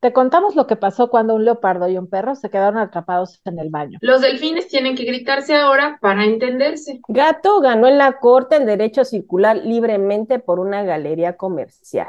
Te 0.00 0.14
contamos 0.14 0.56
lo 0.56 0.66
que 0.66 0.76
pasó 0.76 1.10
cuando 1.10 1.34
un 1.34 1.44
leopardo 1.44 1.86
y 1.86 1.98
un 1.98 2.08
perro 2.08 2.34
se 2.34 2.48
quedaron 2.48 2.78
atrapados 2.78 3.42
en 3.44 3.58
el 3.58 3.68
baño. 3.68 3.98
Los 4.00 4.22
delfines 4.22 4.66
tienen 4.68 4.96
que 4.96 5.04
gritarse 5.04 5.54
ahora 5.54 5.98
para 6.00 6.24
entenderse. 6.24 7.00
Gato 7.08 7.60
ganó 7.60 7.86
en 7.86 7.98
la 7.98 8.18
corte 8.18 8.56
el 8.56 8.64
derecho 8.64 9.02
a 9.02 9.04
circular 9.04 9.58
libremente 9.58 10.38
por 10.38 10.58
una 10.58 10.84
galería 10.84 11.36
comercial. 11.36 12.08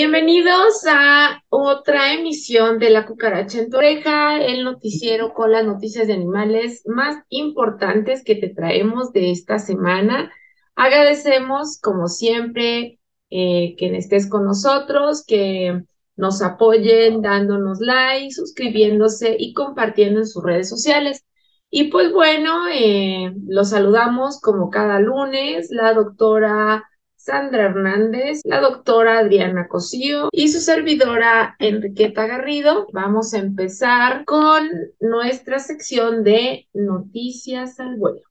Bienvenidos 0.00 0.86
a 0.88 1.42
otra 1.48 2.14
emisión 2.14 2.78
de 2.78 2.88
La 2.90 3.04
Cucaracha 3.04 3.58
en 3.58 3.68
tu 3.68 3.78
oreja, 3.78 4.40
el 4.40 4.62
noticiero 4.62 5.34
con 5.34 5.50
las 5.50 5.66
noticias 5.66 6.06
de 6.06 6.12
animales 6.12 6.84
más 6.86 7.16
importantes 7.30 8.22
que 8.22 8.36
te 8.36 8.48
traemos 8.48 9.12
de 9.12 9.32
esta 9.32 9.58
semana. 9.58 10.30
Agradecemos, 10.76 11.80
como 11.80 12.06
siempre, 12.06 13.00
eh, 13.30 13.74
que 13.76 13.96
estés 13.96 14.30
con 14.30 14.44
nosotros, 14.44 15.24
que 15.26 15.82
nos 16.14 16.42
apoyen 16.42 17.20
dándonos 17.20 17.80
like, 17.80 18.30
suscribiéndose 18.30 19.34
y 19.36 19.52
compartiendo 19.52 20.20
en 20.20 20.28
sus 20.28 20.44
redes 20.44 20.68
sociales. 20.68 21.24
Y 21.70 21.90
pues 21.90 22.12
bueno, 22.12 22.68
eh, 22.72 23.32
los 23.48 23.70
saludamos 23.70 24.40
como 24.40 24.70
cada 24.70 25.00
lunes, 25.00 25.70
la 25.72 25.92
doctora 25.92 26.84
Sandra 27.28 27.66
Hernández, 27.66 28.40
la 28.44 28.58
doctora 28.58 29.18
Adriana 29.18 29.68
Cosío 29.68 30.30
y 30.32 30.48
su 30.48 30.60
servidora 30.60 31.56
Enriqueta 31.58 32.26
Garrido. 32.26 32.86
Vamos 32.94 33.34
a 33.34 33.38
empezar 33.38 34.24
con 34.24 34.66
nuestra 34.98 35.58
sección 35.58 36.24
de 36.24 36.66
noticias 36.72 37.78
al 37.80 37.96
vuelo. 37.96 38.22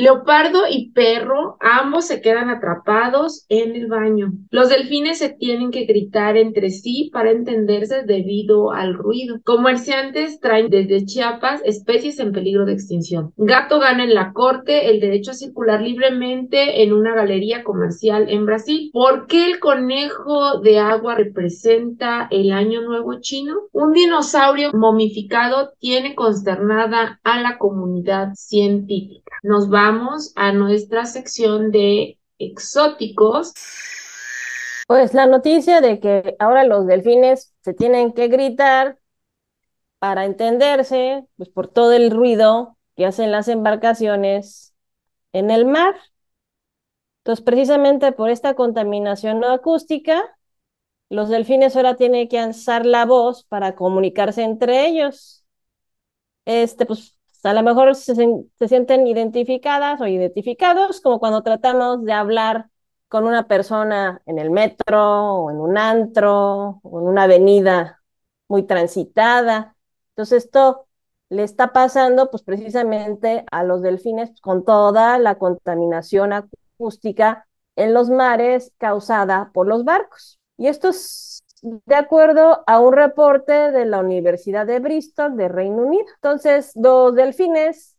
Leopardo 0.00 0.62
y 0.66 0.92
perro, 0.92 1.58
ambos 1.60 2.06
se 2.06 2.22
quedan 2.22 2.48
atrapados 2.48 3.44
en 3.50 3.76
el 3.76 3.86
baño. 3.86 4.32
Los 4.48 4.70
delfines 4.70 5.18
se 5.18 5.28
tienen 5.28 5.70
que 5.70 5.84
gritar 5.84 6.38
entre 6.38 6.70
sí 6.70 7.10
para 7.12 7.30
entenderse 7.30 8.04
debido 8.04 8.72
al 8.72 8.94
ruido. 8.94 9.40
Comerciantes 9.44 10.40
traen 10.40 10.70
desde 10.70 11.04
Chiapas 11.04 11.60
especies 11.66 12.18
en 12.18 12.32
peligro 12.32 12.64
de 12.64 12.72
extinción. 12.72 13.34
Gato 13.36 13.78
gana 13.78 14.04
en 14.04 14.14
la 14.14 14.32
corte 14.32 14.90
el 14.90 15.00
derecho 15.00 15.32
a 15.32 15.34
circular 15.34 15.82
libremente 15.82 16.82
en 16.82 16.94
una 16.94 17.14
galería 17.14 17.62
comercial 17.62 18.30
en 18.30 18.46
Brasil. 18.46 18.88
¿Por 18.94 19.26
qué 19.26 19.50
el 19.50 19.60
conejo 19.60 20.60
de 20.60 20.78
agua 20.78 21.14
representa 21.14 22.26
el 22.30 22.52
año 22.52 22.80
nuevo 22.80 23.20
chino? 23.20 23.54
Un 23.72 23.92
dinosaurio 23.92 24.70
momificado 24.72 25.72
tiene 25.78 26.14
consternada 26.14 27.20
a 27.22 27.42
la 27.42 27.58
comunidad 27.58 28.30
científica. 28.32 29.36
Nos 29.42 29.68
a 30.36 30.52
nuestra 30.52 31.06
sección 31.06 31.70
de 31.70 32.18
exóticos. 32.38 33.52
Pues 34.86 35.14
la 35.14 35.26
noticia 35.26 35.80
de 35.80 36.00
que 36.00 36.36
ahora 36.38 36.64
los 36.64 36.86
delfines 36.86 37.54
se 37.62 37.74
tienen 37.74 38.12
que 38.12 38.28
gritar 38.28 38.98
para 39.98 40.24
entenderse, 40.24 41.26
pues 41.36 41.48
por 41.48 41.68
todo 41.68 41.92
el 41.92 42.10
ruido 42.10 42.76
que 42.96 43.06
hacen 43.06 43.30
las 43.30 43.48
embarcaciones 43.48 44.74
en 45.32 45.50
el 45.50 45.66
mar. 45.66 45.94
Entonces, 47.20 47.44
precisamente 47.44 48.12
por 48.12 48.30
esta 48.30 48.54
contaminación 48.54 49.44
acústica, 49.44 50.22
los 51.10 51.28
delfines 51.28 51.76
ahora 51.76 51.96
tienen 51.96 52.28
que 52.28 52.38
alzar 52.38 52.86
la 52.86 53.04
voz 53.04 53.44
para 53.44 53.74
comunicarse 53.76 54.42
entre 54.42 54.86
ellos. 54.86 55.44
Este, 56.46 56.86
pues 56.86 57.19
a 57.42 57.54
lo 57.54 57.62
mejor 57.62 57.94
se, 57.94 58.14
sienten 58.68 59.06
identificadas 59.06 60.00
o 60.00 60.06
identificados 60.06 61.00
como 61.00 61.20
cuando 61.20 61.42
tratamos 61.42 62.04
de 62.04 62.12
hablar 62.12 62.70
con 63.08 63.24
una 63.24 63.48
persona 63.48 64.22
en 64.26 64.38
el 64.38 64.50
metro 64.50 65.44
o 65.44 65.50
en 65.50 65.56
un 65.58 65.78
antro 65.78 66.80
o 66.82 67.00
en 67.00 67.06
una 67.06 67.24
avenida 67.24 68.02
muy 68.48 68.64
transitada. 68.64 69.76
Entonces 70.10 70.44
esto 70.44 70.86
le 71.28 71.44
está 71.44 71.72
pasando 71.72 72.30
pues 72.30 72.42
precisamente 72.42 73.44
a 73.50 73.64
los 73.64 73.82
delfines 73.82 74.32
con 74.40 74.64
toda 74.64 75.18
la 75.18 75.36
contaminación 75.36 76.32
acústica 76.32 77.46
en 77.76 77.94
los 77.94 78.10
mares 78.10 78.72
causada 78.78 79.50
por 79.54 79.66
los 79.66 79.84
barcos. 79.84 80.38
Y 80.56 80.66
esto 80.66 80.88
es 80.90 81.29
de 81.62 81.94
acuerdo 81.94 82.62
a 82.66 82.80
un 82.80 82.92
reporte 82.92 83.52
de 83.52 83.84
la 83.84 84.00
Universidad 84.00 84.66
de 84.66 84.78
Bristol 84.80 85.36
de 85.36 85.48
Reino 85.48 85.82
Unido. 85.82 86.06
Entonces, 86.16 86.72
los 86.74 87.14
delfines, 87.14 87.96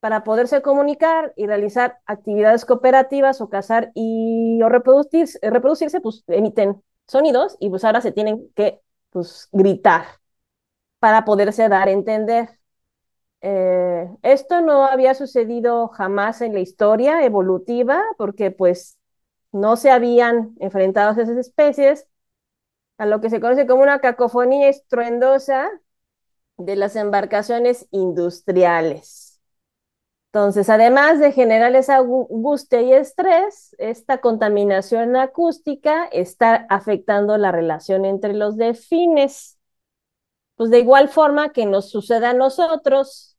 para 0.00 0.24
poderse 0.24 0.62
comunicar 0.62 1.32
y 1.36 1.46
realizar 1.46 1.98
actividades 2.06 2.64
cooperativas 2.64 3.40
o 3.40 3.48
cazar 3.48 3.92
y 3.94 4.60
o 4.62 4.68
reproducirse, 4.68 5.38
reproducirse, 5.42 6.00
pues 6.00 6.24
emiten 6.26 6.82
sonidos 7.06 7.56
y 7.60 7.70
pues 7.70 7.84
ahora 7.84 8.00
se 8.00 8.12
tienen 8.12 8.50
que 8.54 8.80
pues, 9.10 9.48
gritar 9.52 10.04
para 10.98 11.24
poderse 11.24 11.68
dar 11.68 11.88
a 11.88 11.92
entender. 11.92 12.48
Eh, 13.42 14.08
esto 14.22 14.60
no 14.60 14.86
había 14.86 15.14
sucedido 15.14 15.88
jamás 15.88 16.40
en 16.42 16.54
la 16.54 16.60
historia 16.60 17.24
evolutiva 17.24 18.00
porque 18.16 18.52
pues 18.52 18.98
no 19.50 19.76
se 19.76 19.90
habían 19.90 20.54
enfrentado 20.60 21.10
a 21.10 21.22
esas 21.22 21.36
especies 21.36 22.08
a 23.02 23.06
lo 23.06 23.20
que 23.20 23.30
se 23.30 23.40
conoce 23.40 23.66
como 23.66 23.82
una 23.82 23.98
cacofonía 23.98 24.68
estruendosa 24.68 25.68
de 26.56 26.76
las 26.76 26.94
embarcaciones 26.94 27.88
industriales. 27.90 29.40
Entonces, 30.26 30.68
además 30.68 31.18
de 31.18 31.32
generarles 31.32 31.90
angustia 31.90 32.80
y 32.80 32.92
estrés, 32.92 33.74
esta 33.78 34.20
contaminación 34.20 35.16
acústica 35.16 36.04
está 36.12 36.64
afectando 36.70 37.36
la 37.38 37.50
relación 37.50 38.04
entre 38.04 38.34
los 38.34 38.56
delfines. 38.56 39.58
Pues 40.54 40.70
de 40.70 40.78
igual 40.78 41.08
forma 41.08 41.50
que 41.50 41.66
nos 41.66 41.90
sucede 41.90 42.26
a 42.26 42.34
nosotros, 42.34 43.36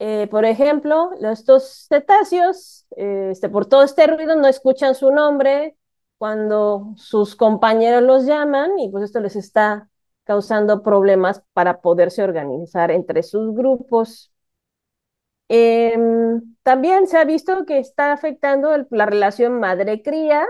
eh, 0.00 0.28
por 0.30 0.44
ejemplo, 0.44 1.12
estos 1.22 1.86
cetáceos, 1.88 2.84
este, 2.90 3.48
por 3.48 3.64
todo 3.64 3.84
este 3.84 4.06
ruido 4.06 4.36
no 4.36 4.46
escuchan 4.48 4.94
su 4.94 5.10
nombre, 5.12 5.78
cuando 6.18 6.94
sus 6.96 7.36
compañeros 7.36 8.02
los 8.02 8.26
llaman 8.26 8.78
y 8.78 8.88
pues 8.90 9.04
esto 9.04 9.20
les 9.20 9.36
está 9.36 9.90
causando 10.24 10.82
problemas 10.82 11.42
para 11.52 11.80
poderse 11.80 12.22
organizar 12.22 12.90
entre 12.90 13.22
sus 13.22 13.54
grupos. 13.54 14.32
Em, 15.48 16.56
también 16.62 17.06
se 17.06 17.18
ha 17.18 17.24
visto 17.24 17.64
que 17.66 17.78
está 17.78 18.12
afectando 18.12 18.70
la 18.90 19.06
relación 19.06 19.60
madre-cría 19.60 20.44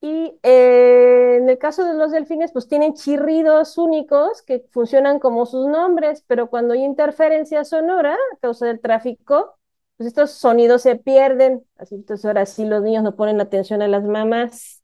y 0.00 0.38
eh, 0.42 1.36
en 1.40 1.48
el 1.50 1.58
caso 1.58 1.84
de 1.84 1.94
los 1.94 2.10
delfines 2.10 2.52
pues 2.52 2.68
tienen 2.68 2.94
chirridos 2.94 3.76
únicos 3.76 4.42
que 4.42 4.64
funcionan 4.70 5.18
como 5.18 5.44
sus 5.46 5.66
nombres, 5.66 6.24
pero 6.26 6.48
cuando 6.48 6.72
hay 6.74 6.84
interferencia 6.84 7.64
sonora 7.64 8.14
a 8.14 8.36
causa 8.40 8.66
del 8.66 8.80
tráfico, 8.80 9.58
pues 10.00 10.08
estos 10.08 10.30
sonidos 10.30 10.80
se 10.80 10.96
pierden, 10.96 11.62
así 11.76 11.94
entonces 11.94 12.24
ahora 12.24 12.46
sí 12.46 12.64
los 12.64 12.82
niños 12.82 13.02
no 13.02 13.16
ponen 13.16 13.38
atención 13.38 13.82
a 13.82 13.86
las 13.86 14.02
mamás. 14.02 14.82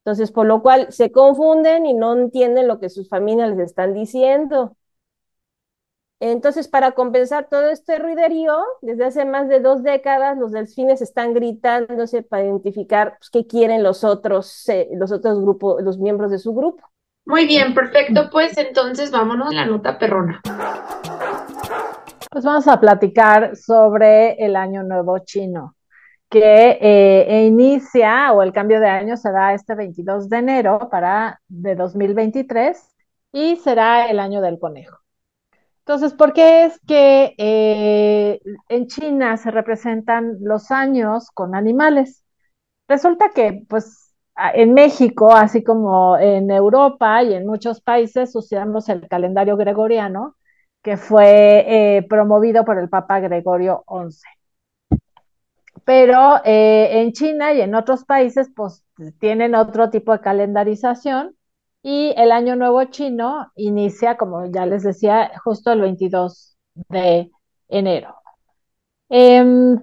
Entonces, 0.00 0.32
por 0.32 0.44
lo 0.44 0.60
cual 0.60 0.92
se 0.92 1.10
confunden 1.10 1.86
y 1.86 1.94
no 1.94 2.12
entienden 2.14 2.68
lo 2.68 2.78
que 2.78 2.90
sus 2.90 3.08
familias 3.08 3.56
les 3.56 3.70
están 3.70 3.94
diciendo. 3.94 4.76
Entonces, 6.20 6.68
para 6.68 6.92
compensar 6.92 7.48
todo 7.48 7.70
este 7.70 7.98
ruiderío, 7.98 8.54
desde 8.82 9.06
hace 9.06 9.24
más 9.24 9.48
de 9.48 9.60
dos 9.60 9.82
décadas, 9.82 10.36
los 10.36 10.52
delfines 10.52 11.00
están 11.00 11.32
gritándose 11.32 12.22
para 12.22 12.44
identificar 12.44 13.16
pues, 13.16 13.30
qué 13.30 13.46
quieren 13.46 13.82
los 13.82 14.04
otros, 14.04 14.68
eh, 14.68 14.90
los 14.92 15.10
otros 15.10 15.40
grupos, 15.40 15.82
los 15.82 15.96
miembros 15.96 16.30
de 16.30 16.38
su 16.38 16.52
grupo. 16.52 16.86
Muy 17.24 17.46
bien, 17.46 17.72
perfecto. 17.72 18.28
Pues 18.30 18.58
entonces 18.58 19.10
vámonos 19.10 19.52
a 19.52 19.54
la 19.54 19.64
nota 19.64 19.98
perrona. 19.98 20.42
Pues 22.34 22.44
vamos 22.44 22.66
a 22.66 22.80
platicar 22.80 23.54
sobre 23.54 24.32
el 24.44 24.56
Año 24.56 24.82
Nuevo 24.82 25.20
Chino, 25.20 25.76
que 26.28 26.78
eh, 26.80 27.46
inicia 27.46 28.32
o 28.32 28.42
el 28.42 28.52
cambio 28.52 28.80
de 28.80 28.88
año 28.88 29.16
será 29.16 29.54
este 29.54 29.76
22 29.76 30.28
de 30.28 30.38
enero 30.38 30.88
para 30.90 31.40
de 31.46 31.76
2023 31.76 32.90
y 33.30 33.54
será 33.54 34.10
el 34.10 34.18
año 34.18 34.40
del 34.40 34.58
conejo. 34.58 34.98
Entonces, 35.78 36.12
¿por 36.12 36.32
qué 36.32 36.64
es 36.64 36.80
que 36.88 37.36
eh, 37.38 38.40
en 38.68 38.88
China 38.88 39.36
se 39.36 39.52
representan 39.52 40.38
los 40.40 40.72
años 40.72 41.30
con 41.30 41.54
animales? 41.54 42.24
Resulta 42.88 43.30
que, 43.32 43.64
pues, 43.68 44.12
en 44.54 44.74
México, 44.74 45.30
así 45.32 45.62
como 45.62 46.18
en 46.18 46.50
Europa 46.50 47.22
y 47.22 47.34
en 47.34 47.46
muchos 47.46 47.80
países, 47.80 48.34
usamos 48.34 48.88
el 48.88 49.06
calendario 49.06 49.56
gregoriano, 49.56 50.34
que 50.84 50.98
fue 50.98 51.96
eh, 51.96 52.02
promovido 52.02 52.64
por 52.64 52.78
el 52.78 52.90
Papa 52.90 53.18
Gregorio 53.18 53.84
XI. 53.88 54.20
Pero 55.84 56.36
eh, 56.44 57.00
en 57.00 57.12
China 57.12 57.54
y 57.54 57.62
en 57.62 57.74
otros 57.74 58.04
países, 58.04 58.50
pues 58.54 58.84
tienen 59.18 59.54
otro 59.54 59.90
tipo 59.90 60.12
de 60.12 60.20
calendarización 60.20 61.36
y 61.82 62.12
el 62.18 62.30
Año 62.32 62.54
Nuevo 62.56 62.84
Chino 62.84 63.50
inicia, 63.56 64.16
como 64.18 64.46
ya 64.46 64.66
les 64.66 64.82
decía, 64.82 65.32
justo 65.42 65.72
el 65.72 65.80
22 65.80 66.58
de 66.74 67.30
enero. 67.68 68.16
Em, 69.08 69.80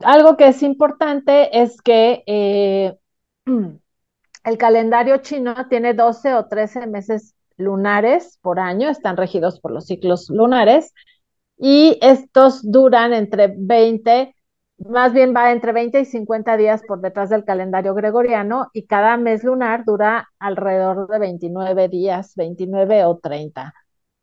algo 0.00 0.36
que 0.36 0.48
es 0.48 0.62
importante 0.62 1.62
es 1.62 1.80
que 1.82 2.22
eh, 2.26 2.96
el 4.44 4.58
calendario 4.58 5.16
chino 5.18 5.54
tiene 5.68 5.94
12 5.94 6.34
o 6.34 6.46
13 6.46 6.86
meses 6.86 7.34
lunares 7.56 8.38
por 8.42 8.60
año, 8.60 8.88
están 8.88 9.16
regidos 9.16 9.60
por 9.60 9.72
los 9.72 9.86
ciclos 9.86 10.28
lunares, 10.30 10.92
y 11.58 11.98
estos 12.02 12.62
duran 12.70 13.12
entre 13.12 13.54
20, 13.56 14.34
más 14.78 15.12
bien 15.12 15.34
va 15.34 15.52
entre 15.52 15.72
20 15.72 16.00
y 16.00 16.04
50 16.04 16.56
días 16.56 16.82
por 16.86 17.00
detrás 17.00 17.30
del 17.30 17.44
calendario 17.44 17.94
gregoriano, 17.94 18.68
y 18.72 18.86
cada 18.86 19.16
mes 19.16 19.44
lunar 19.44 19.84
dura 19.84 20.28
alrededor 20.38 21.08
de 21.08 21.18
29 21.18 21.88
días, 21.88 22.34
29 22.36 23.04
o 23.04 23.18
30, 23.18 23.74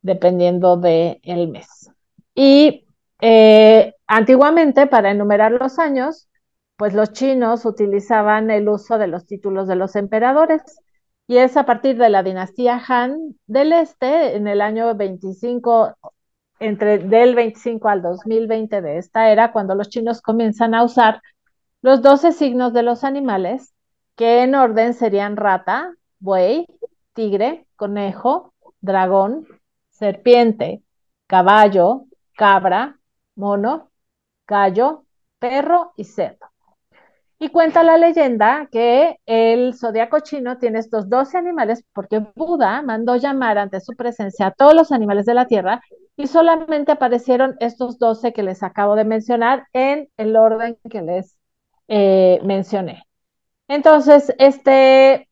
dependiendo 0.02 0.76
del 0.76 1.18
el 1.22 1.48
mes. 1.48 1.90
Y 2.34 2.86
eh, 3.20 3.94
antiguamente, 4.06 4.86
para 4.86 5.10
enumerar 5.10 5.52
los 5.52 5.78
años, 5.78 6.28
pues 6.76 6.94
los 6.94 7.12
chinos 7.12 7.66
utilizaban 7.66 8.50
el 8.50 8.66
uso 8.68 8.96
de 8.96 9.06
los 9.06 9.26
títulos 9.26 9.68
de 9.68 9.76
los 9.76 9.96
emperadores. 9.96 10.62
Y 11.30 11.38
es 11.38 11.56
a 11.56 11.64
partir 11.64 11.96
de 11.96 12.08
la 12.08 12.24
dinastía 12.24 12.82
Han 12.88 13.36
del 13.46 13.72
Este, 13.72 14.34
en 14.34 14.48
el 14.48 14.60
año 14.60 14.96
25, 14.96 15.94
entre 16.58 16.98
del 16.98 17.36
25 17.36 17.88
al 17.88 18.02
2020 18.02 18.82
de 18.82 18.98
esta 18.98 19.30
era, 19.30 19.52
cuando 19.52 19.76
los 19.76 19.88
chinos 19.90 20.22
comienzan 20.22 20.74
a 20.74 20.82
usar 20.82 21.22
los 21.82 22.02
12 22.02 22.32
signos 22.32 22.72
de 22.72 22.82
los 22.82 23.04
animales, 23.04 23.72
que 24.16 24.42
en 24.42 24.56
orden 24.56 24.92
serían 24.92 25.36
rata, 25.36 25.94
buey, 26.18 26.66
tigre, 27.12 27.64
conejo, 27.76 28.52
dragón, 28.80 29.46
serpiente, 29.90 30.82
caballo, 31.28 32.06
cabra, 32.34 32.98
mono, 33.36 33.92
gallo, 34.48 35.04
perro 35.38 35.92
y 35.96 36.02
cerdo. 36.02 36.49
Y 37.42 37.48
cuenta 37.48 37.82
la 37.82 37.96
leyenda 37.96 38.68
que 38.70 39.16
el 39.24 39.74
zodiaco 39.74 40.20
chino 40.20 40.58
tiene 40.58 40.78
estos 40.78 41.08
12 41.08 41.38
animales 41.38 41.82
porque 41.94 42.18
Buda 42.36 42.82
mandó 42.82 43.16
llamar 43.16 43.56
ante 43.56 43.80
su 43.80 43.96
presencia 43.96 44.48
a 44.48 44.50
todos 44.50 44.74
los 44.74 44.92
animales 44.92 45.24
de 45.24 45.32
la 45.32 45.46
tierra 45.46 45.80
y 46.16 46.26
solamente 46.26 46.92
aparecieron 46.92 47.56
estos 47.60 47.98
12 47.98 48.34
que 48.34 48.42
les 48.42 48.62
acabo 48.62 48.94
de 48.94 49.04
mencionar 49.06 49.66
en 49.72 50.10
el 50.18 50.36
orden 50.36 50.76
que 50.90 51.00
les 51.00 51.34
eh, 51.88 52.40
mencioné. 52.44 53.04
Entonces, 53.68 54.34
este 54.38 55.30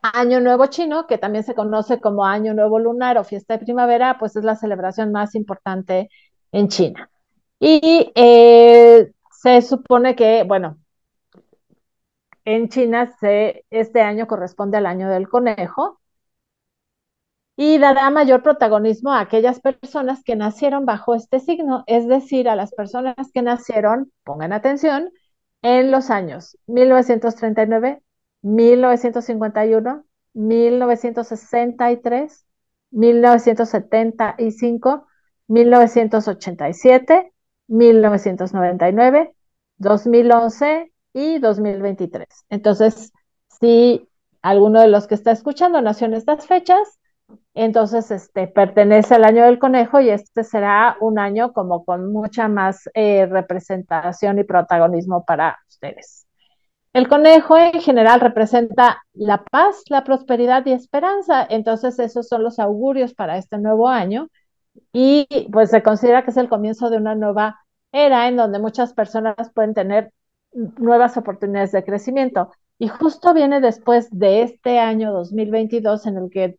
Año 0.00 0.40
Nuevo 0.40 0.66
Chino, 0.68 1.06
que 1.06 1.18
también 1.18 1.44
se 1.44 1.54
conoce 1.54 2.00
como 2.00 2.24
Año 2.24 2.54
Nuevo 2.54 2.78
Lunar 2.78 3.18
o 3.18 3.24
Fiesta 3.24 3.58
de 3.58 3.64
Primavera, 3.66 4.16
pues 4.18 4.34
es 4.36 4.44
la 4.44 4.56
celebración 4.56 5.12
más 5.12 5.34
importante 5.34 6.08
en 6.52 6.68
China. 6.68 7.10
Y 7.60 8.12
eh, 8.14 9.12
se 9.30 9.60
supone 9.60 10.16
que, 10.16 10.44
bueno, 10.44 10.78
en 12.48 12.68
China 12.70 13.12
este 13.20 14.00
año 14.00 14.26
corresponde 14.26 14.78
al 14.78 14.86
año 14.86 15.10
del 15.10 15.28
conejo 15.28 16.00
y 17.56 17.76
dará 17.76 18.08
mayor 18.08 18.42
protagonismo 18.42 19.12
a 19.12 19.20
aquellas 19.20 19.60
personas 19.60 20.24
que 20.24 20.34
nacieron 20.34 20.86
bajo 20.86 21.14
este 21.14 21.40
signo, 21.40 21.84
es 21.86 22.08
decir, 22.08 22.48
a 22.48 22.56
las 22.56 22.72
personas 22.72 23.16
que 23.34 23.42
nacieron, 23.42 24.10
pongan 24.24 24.54
atención, 24.54 25.10
en 25.60 25.90
los 25.90 26.08
años 26.08 26.56
1939, 26.68 28.00
1951, 28.40 30.04
1963, 30.32 32.46
1975, 32.92 35.06
1987, 35.48 37.32
1999, 37.66 39.34
2011 39.76 40.92
y 41.18 41.38
2023. 41.40 42.26
Entonces, 42.48 43.12
si 43.48 44.08
alguno 44.40 44.80
de 44.80 44.88
los 44.88 45.08
que 45.08 45.16
está 45.16 45.32
escuchando 45.32 45.82
nació 45.82 46.06
en 46.06 46.14
estas 46.14 46.46
fechas, 46.46 47.00
entonces 47.54 48.10
este, 48.12 48.46
pertenece 48.46 49.16
al 49.16 49.24
año 49.24 49.44
del 49.44 49.58
conejo 49.58 50.00
y 50.00 50.10
este 50.10 50.44
será 50.44 50.96
un 51.00 51.18
año 51.18 51.52
como 51.52 51.84
con 51.84 52.12
mucha 52.12 52.46
más 52.48 52.88
eh, 52.94 53.26
representación 53.26 54.38
y 54.38 54.44
protagonismo 54.44 55.24
para 55.24 55.58
ustedes. 55.68 56.26
El 56.92 57.08
conejo 57.08 57.56
en 57.58 57.80
general 57.80 58.20
representa 58.20 59.02
la 59.12 59.44
paz, 59.44 59.82
la 59.88 60.04
prosperidad 60.04 60.64
y 60.66 60.72
esperanza, 60.72 61.46
entonces 61.50 61.98
esos 61.98 62.28
son 62.28 62.44
los 62.44 62.58
augurios 62.60 63.12
para 63.12 63.36
este 63.38 63.58
nuevo 63.58 63.88
año 63.88 64.28
y 64.92 65.26
pues 65.52 65.70
se 65.70 65.82
considera 65.82 66.24
que 66.24 66.30
es 66.30 66.36
el 66.36 66.48
comienzo 66.48 66.90
de 66.90 66.96
una 66.96 67.14
nueva 67.14 67.58
era 67.92 68.28
en 68.28 68.36
donde 68.36 68.58
muchas 68.58 68.94
personas 68.94 69.50
pueden 69.52 69.74
tener 69.74 70.12
nuevas 70.52 71.16
oportunidades 71.16 71.72
de 71.72 71.84
crecimiento. 71.84 72.50
Y 72.78 72.88
justo 72.88 73.34
viene 73.34 73.60
después 73.60 74.08
de 74.10 74.42
este 74.42 74.78
año 74.78 75.12
2022 75.12 76.06
en 76.06 76.16
el 76.16 76.30
que, 76.30 76.56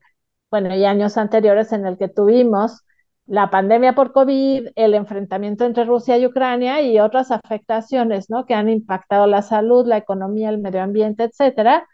bueno, 0.51 0.75
y 0.75 0.85
años 0.85 1.17
anteriores 1.17 1.71
en 1.71 1.85
el 1.85 1.97
que 1.97 2.09
tuvimos 2.09 2.83
la 3.25 3.51
pandemia 3.51 3.93
por 3.93 4.11
COVID, 4.11 4.69
el 4.75 4.93
enfrentamiento 4.95 5.63
entre 5.63 5.85
Rusia 5.85 6.17
y 6.17 6.25
Ucrania 6.25 6.81
y 6.81 6.99
otras 6.99 7.29
afectaciones, 7.29 8.29
¿no? 8.29 8.45
Que 8.45 8.55
han 8.55 8.69
impactado 8.69 9.27
la 9.27 9.43
salud, 9.43 9.85
la 9.85 9.97
economía, 9.97 10.49
el 10.49 10.57
medio 10.57 10.81
ambiente, 10.81 11.25
etcétera. 11.25 11.87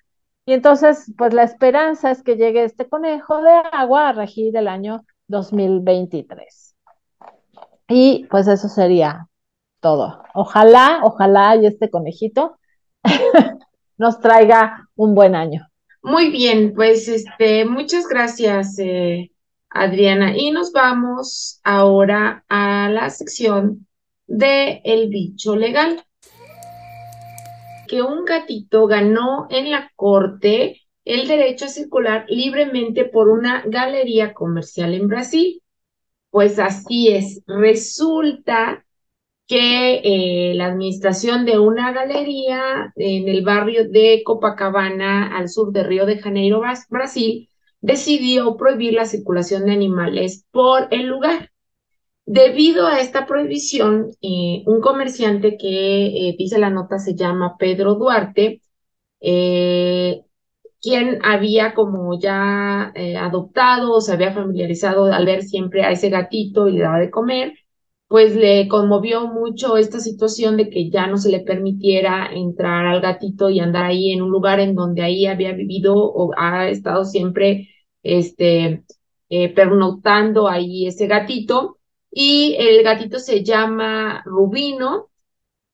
Y 0.45 0.53
entonces, 0.53 1.13
pues 1.18 1.33
la 1.33 1.44
esperanza 1.44 2.12
es 2.12 2.24
que 2.24 2.38
llegue 2.38 2.63
este 2.63 2.88
conejo 2.88 3.42
de 3.42 3.51
agua 3.71 4.09
a 4.09 4.13
regir 4.13 4.56
el 4.56 4.68
año 4.68 5.03
2023. 5.27 6.75
Y 7.89 8.25
pues 8.30 8.47
eso 8.47 8.69
sería 8.69 9.27
todo. 9.85 10.23
Ojalá, 10.33 11.01
ojalá 11.03 11.55
y 11.57 11.67
este 11.67 11.91
conejito 11.91 12.57
nos 13.99 14.19
traiga 14.19 14.89
un 14.95 15.13
buen 15.13 15.35
año. 15.35 15.67
Muy 16.01 16.31
bien, 16.31 16.73
pues 16.73 17.07
este, 17.07 17.65
muchas 17.65 18.07
gracias, 18.07 18.79
eh, 18.79 19.29
Adriana. 19.69 20.35
Y 20.35 20.49
nos 20.49 20.71
vamos 20.71 21.59
ahora 21.63 22.43
a 22.49 22.89
la 22.89 23.11
sección 23.11 23.85
de 24.25 24.81
El 24.83 25.09
bicho 25.09 25.55
legal. 25.55 26.03
Que 27.87 28.01
un 28.01 28.25
gatito 28.25 28.87
ganó 28.87 29.45
en 29.51 29.69
la 29.69 29.91
corte 29.95 30.81
el 31.03 31.27
derecho 31.27 31.65
a 31.65 31.67
circular 31.67 32.25
libremente 32.27 33.05
por 33.05 33.29
una 33.29 33.61
galería 33.67 34.33
comercial 34.33 34.95
en 34.95 35.07
Brasil. 35.07 35.61
Pues 36.31 36.57
así 36.57 37.09
es, 37.09 37.43
resulta 37.45 38.84
que 39.47 40.01
eh, 40.03 40.56
la 40.56 40.68
administración 40.68 41.45
de 41.45 41.59
una 41.59 41.92
galería 41.92 42.92
en 42.95 43.30
el 43.30 43.44
barrio 43.44 43.87
de 43.87 44.23
Copacabana, 44.25 45.37
al 45.37 45.49
sur 45.49 45.71
de 45.71 45.83
Río 45.83 46.06
de 46.06 46.19
Janeiro, 46.19 46.61
Brasil, 46.90 47.49
decidió 47.81 48.57
prohibir 48.57 48.94
la 48.94 49.06
circulación 49.06 49.66
de 49.66 49.73
animales 49.73 50.45
por 50.52 50.87
el 50.92 51.07
lugar. 51.07 51.52
Debido 52.25 52.87
a 52.87 52.99
esta 53.02 53.28
prohibición, 53.28 54.11
eh, 54.21 54.64
un 54.66 54.81
comerciante 54.81 55.57
que 55.57 56.30
eh, 56.30 56.35
dice 56.37 56.57
la 56.57 56.71
nota 56.71 56.97
se 56.97 57.16
llama 57.16 57.56
Pedro 57.59 57.95
Duarte, 57.95 58.61
quien 60.81 61.19
había 61.23 61.73
como 61.73 62.19
ya 62.19 62.94
adoptado 63.19 63.94
o 63.94 64.02
se 64.02 64.14
había 64.14 64.33
familiarizado 64.33 65.06
al 65.06 65.25
ver 65.25 65.44
siempre 65.44 65.83
a 65.83 65.92
ese 65.92 66.09
gatito 66.09 66.68
y 66.68 66.73
le 66.73 66.81
daba 66.81 66.99
de 66.99 67.09
comer, 67.09 67.54
pues 68.07 68.35
le 68.35 68.68
conmovió 68.68 69.28
mucho 69.28 69.78
esta 69.78 70.00
situación 70.00 70.57
de 70.57 70.69
que 70.69 70.90
ya 70.90 71.07
no 71.07 71.18
se 71.18 71.30
le 71.30 71.40
permitiera 71.42 72.30
entrar 72.31 72.85
al 72.85 73.02
gatito 73.02 73.50
y 73.50 73.59
andar 73.59 73.85
ahí 73.85 74.12
en 74.12 74.21
un 74.21 74.30
lugar 74.30 74.59
en 74.59 74.76
donde 74.76 75.02
ahí 75.02 75.26
había 75.26 75.54
vivido 75.54 75.95
o 75.95 76.31
ha 76.38 76.69
estado 76.69 77.04
siempre 77.06 77.69
este, 78.04 78.83
eh, 79.30 79.54
pernoctando 79.54 80.47
ahí 80.47 80.88
ese 80.88 81.07
gatito. 81.07 81.80
Y 82.12 82.56
el 82.59 82.83
gatito 82.83 83.19
se 83.19 83.44
llama 83.44 84.21
Rubino. 84.26 85.09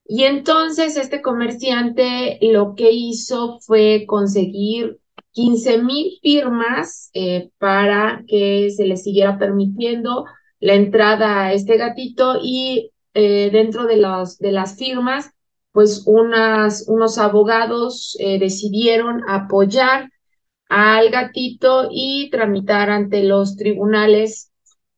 Y 0.05 0.23
entonces 0.23 0.97
este 0.97 1.21
comerciante 1.21 2.39
lo 2.41 2.75
que 2.75 2.91
hizo 2.91 3.59
fue 3.61 4.05
conseguir 4.07 4.99
15 5.31 5.81
mil 5.83 6.19
firmas 6.21 7.09
eh, 7.13 7.51
para 7.57 8.23
que 8.27 8.71
se 8.71 8.85
le 8.85 8.97
siguiera 8.97 9.37
permitiendo 9.37 10.25
la 10.61 10.75
entrada 10.75 11.41
a 11.41 11.53
este 11.53 11.75
gatito 11.75 12.39
y 12.41 12.91
eh, 13.13 13.49
dentro 13.51 13.85
de, 13.87 13.95
de 14.39 14.51
las 14.51 14.77
firmas, 14.77 15.31
pues 15.73 16.03
unas, 16.05 16.85
unos 16.87 17.17
abogados 17.17 18.15
eh, 18.19 18.39
decidieron 18.39 19.23
apoyar 19.27 20.09
al 20.69 21.09
gatito 21.09 21.89
y 21.91 22.29
tramitar 22.29 22.89
ante 22.89 23.23
los 23.23 23.57
tribunales 23.57 24.51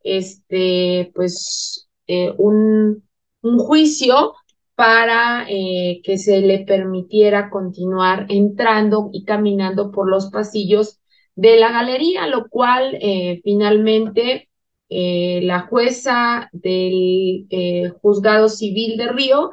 este, 0.04 1.12
pues, 1.16 1.88
eh, 2.08 2.34
un, 2.38 3.08
un, 3.42 3.58
juicio 3.60 4.34
para 4.76 5.46
que 5.48 6.18
se 6.18 6.42
le 6.42 6.66
permitiera 6.66 7.50
continuar 7.50 8.26
entrando 8.30 9.10
y 9.14 9.24
caminando 9.24 9.92
por 9.92 10.10
los 10.10 10.30
pasillos 10.32 11.00
de 11.36 11.58
la 11.58 11.72
galería, 11.72 12.28
lo 12.28 12.50
cual 12.50 12.98
finalmente 13.44 14.50
eh, 14.90 15.42
la 15.44 15.62
jueza 15.62 16.50
del 16.52 17.48
eh, 17.50 17.92
juzgado 18.02 18.50
civil 18.50 18.98
de 18.98 19.08
Río 19.08 19.50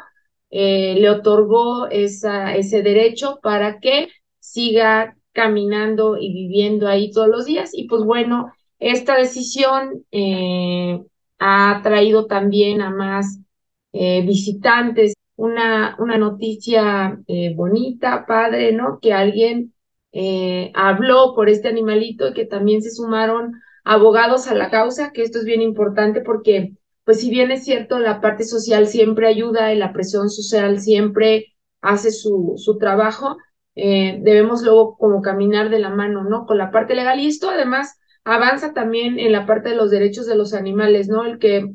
eh, 0.50 0.96
le 0.98 1.08
otorgó 1.08 1.86
esa, 1.88 2.56
ese 2.56 2.82
derecho 2.82 3.38
para 3.42 3.80
que 3.80 4.08
siga 4.38 5.16
caminando 5.32 6.16
y 6.18 6.32
viviendo 6.32 6.88
ahí 6.88 7.10
todos 7.10 7.28
los 7.28 7.46
días. 7.46 7.70
Y 7.72 7.86
pues 7.88 8.02
bueno, 8.04 8.52
esta 8.78 9.16
decisión 9.16 10.04
ha 11.38 11.80
traído 11.82 12.26
también 12.26 12.82
a 12.82 12.90
más 12.90 13.38
visitantes 13.92 15.14
una, 15.36 15.96
una 15.98 16.18
noticia 16.18 17.18
bonita, 17.54 18.26
padre, 18.26 18.72
¿no? 18.72 18.98
Que 19.00 19.12
alguien 19.12 19.74
habló 20.74 21.34
por 21.34 21.48
este 21.48 21.68
animalito 21.68 22.28
y 22.28 22.34
que 22.34 22.46
también 22.46 22.82
se 22.82 22.90
sumaron 22.90 23.52
abogados 23.84 24.48
a 24.48 24.54
la 24.54 24.70
causa, 24.70 25.12
que 25.12 25.22
esto 25.22 25.38
es 25.38 25.44
bien 25.44 25.62
importante 25.62 26.20
porque 26.22 26.74
pues 27.04 27.20
si 27.20 27.30
bien 27.30 27.50
es 27.50 27.64
cierto, 27.64 27.98
la 27.98 28.20
parte 28.20 28.44
social 28.44 28.86
siempre 28.86 29.26
ayuda 29.28 29.72
y 29.72 29.78
la 29.78 29.92
presión 29.92 30.30
social 30.30 30.80
siempre 30.80 31.46
hace 31.80 32.12
su, 32.12 32.54
su 32.56 32.78
trabajo, 32.78 33.36
eh, 33.74 34.18
debemos 34.22 34.62
luego 34.62 34.96
como 34.96 35.22
caminar 35.22 35.70
de 35.70 35.78
la 35.78 35.90
mano, 35.90 36.24
¿no? 36.24 36.46
Con 36.46 36.58
la 36.58 36.70
parte 36.70 36.94
legal 36.94 37.18
y 37.20 37.26
esto 37.28 37.50
además 37.50 37.98
avanza 38.24 38.74
también 38.74 39.18
en 39.18 39.32
la 39.32 39.46
parte 39.46 39.70
de 39.70 39.76
los 39.76 39.90
derechos 39.90 40.26
de 40.26 40.36
los 40.36 40.54
animales, 40.54 41.08
¿no? 41.08 41.24
El 41.24 41.38
que 41.38 41.72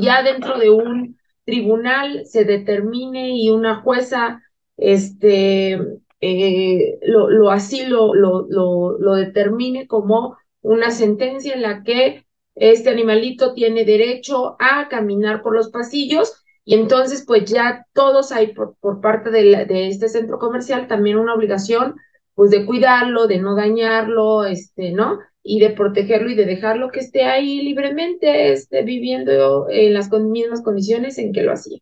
ya 0.00 0.22
dentro 0.22 0.58
de 0.58 0.70
un 0.70 1.18
tribunal 1.44 2.26
se 2.26 2.44
determine 2.44 3.36
y 3.36 3.50
una 3.50 3.82
jueza 3.82 4.42
este 4.76 5.78
eh, 6.20 6.98
lo, 7.02 7.30
lo, 7.30 7.50
así 7.50 7.86
lo, 7.86 8.14
lo, 8.14 8.46
lo, 8.48 8.98
lo 8.98 9.14
determine 9.14 9.86
como 9.86 10.36
una 10.62 10.90
sentencia 10.90 11.54
en 11.54 11.62
la 11.62 11.82
que 11.82 12.24
este 12.54 12.90
animalito 12.90 13.54
tiene 13.54 13.84
derecho 13.84 14.56
a 14.58 14.88
caminar 14.88 15.42
por 15.42 15.54
los 15.54 15.70
pasillos 15.70 16.44
y 16.64 16.74
entonces 16.74 17.24
pues 17.26 17.50
ya 17.50 17.86
todos 17.94 18.32
hay 18.32 18.52
por, 18.52 18.76
parte 19.00 19.30
de, 19.30 19.64
de, 19.64 19.88
este 19.88 20.08
centro 20.08 20.38
comercial 20.38 20.86
también 20.86 21.16
una 21.16 21.34
obligación 21.34 21.94
pues 22.38 22.52
de 22.52 22.66
cuidarlo, 22.66 23.26
de 23.26 23.38
no 23.38 23.56
dañarlo, 23.56 24.44
este, 24.44 24.92
¿no? 24.92 25.18
Y 25.42 25.58
de 25.58 25.70
protegerlo 25.70 26.30
y 26.30 26.36
de 26.36 26.44
dejarlo 26.44 26.92
que 26.92 27.00
esté 27.00 27.24
ahí 27.24 27.62
libremente, 27.62 28.52
este, 28.52 28.84
viviendo 28.84 29.66
en 29.68 29.92
las 29.92 30.08
mismas 30.12 30.62
condiciones 30.62 31.18
en 31.18 31.32
que 31.32 31.42
lo 31.42 31.52
hacía. 31.52 31.80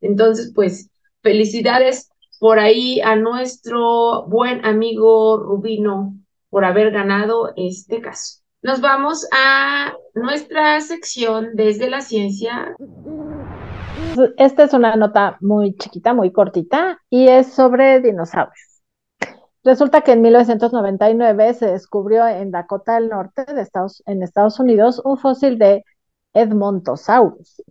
Entonces, 0.00 0.52
pues, 0.54 0.90
felicidades 1.22 2.08
por 2.40 2.58
ahí 2.58 3.02
a 3.02 3.16
nuestro 3.16 4.24
buen 4.28 4.64
amigo 4.64 5.36
Rubino 5.36 6.14
por 6.50 6.64
haber 6.64 6.90
ganado 6.90 7.52
este 7.56 8.00
caso. 8.00 8.40
Nos 8.60 8.80
vamos 8.80 9.26
a 9.32 9.92
nuestra 10.14 10.80
sección 10.80 11.50
desde 11.54 11.88
la 11.88 12.00
ciencia. 12.00 12.74
Esta 14.36 14.64
es 14.64 14.72
una 14.72 14.96
nota 14.96 15.36
muy 15.40 15.76
chiquita, 15.76 16.12
muy 16.12 16.32
cortita, 16.32 16.98
y 17.08 17.28
es 17.28 17.52
sobre 17.52 18.00
dinosaurios. 18.00 18.82
Resulta 19.62 20.00
que 20.00 20.12
en 20.12 20.22
1999 20.22 21.54
se 21.54 21.66
descubrió 21.66 22.26
en 22.26 22.50
Dakota 22.50 22.94
del 22.94 23.10
Norte, 23.10 23.44
de 23.44 23.60
Estados, 23.60 24.02
en 24.06 24.22
Estados 24.22 24.58
Unidos, 24.58 25.00
un 25.04 25.18
fósil 25.18 25.58
de 25.58 25.84
Edmontosaurus, 26.32 27.62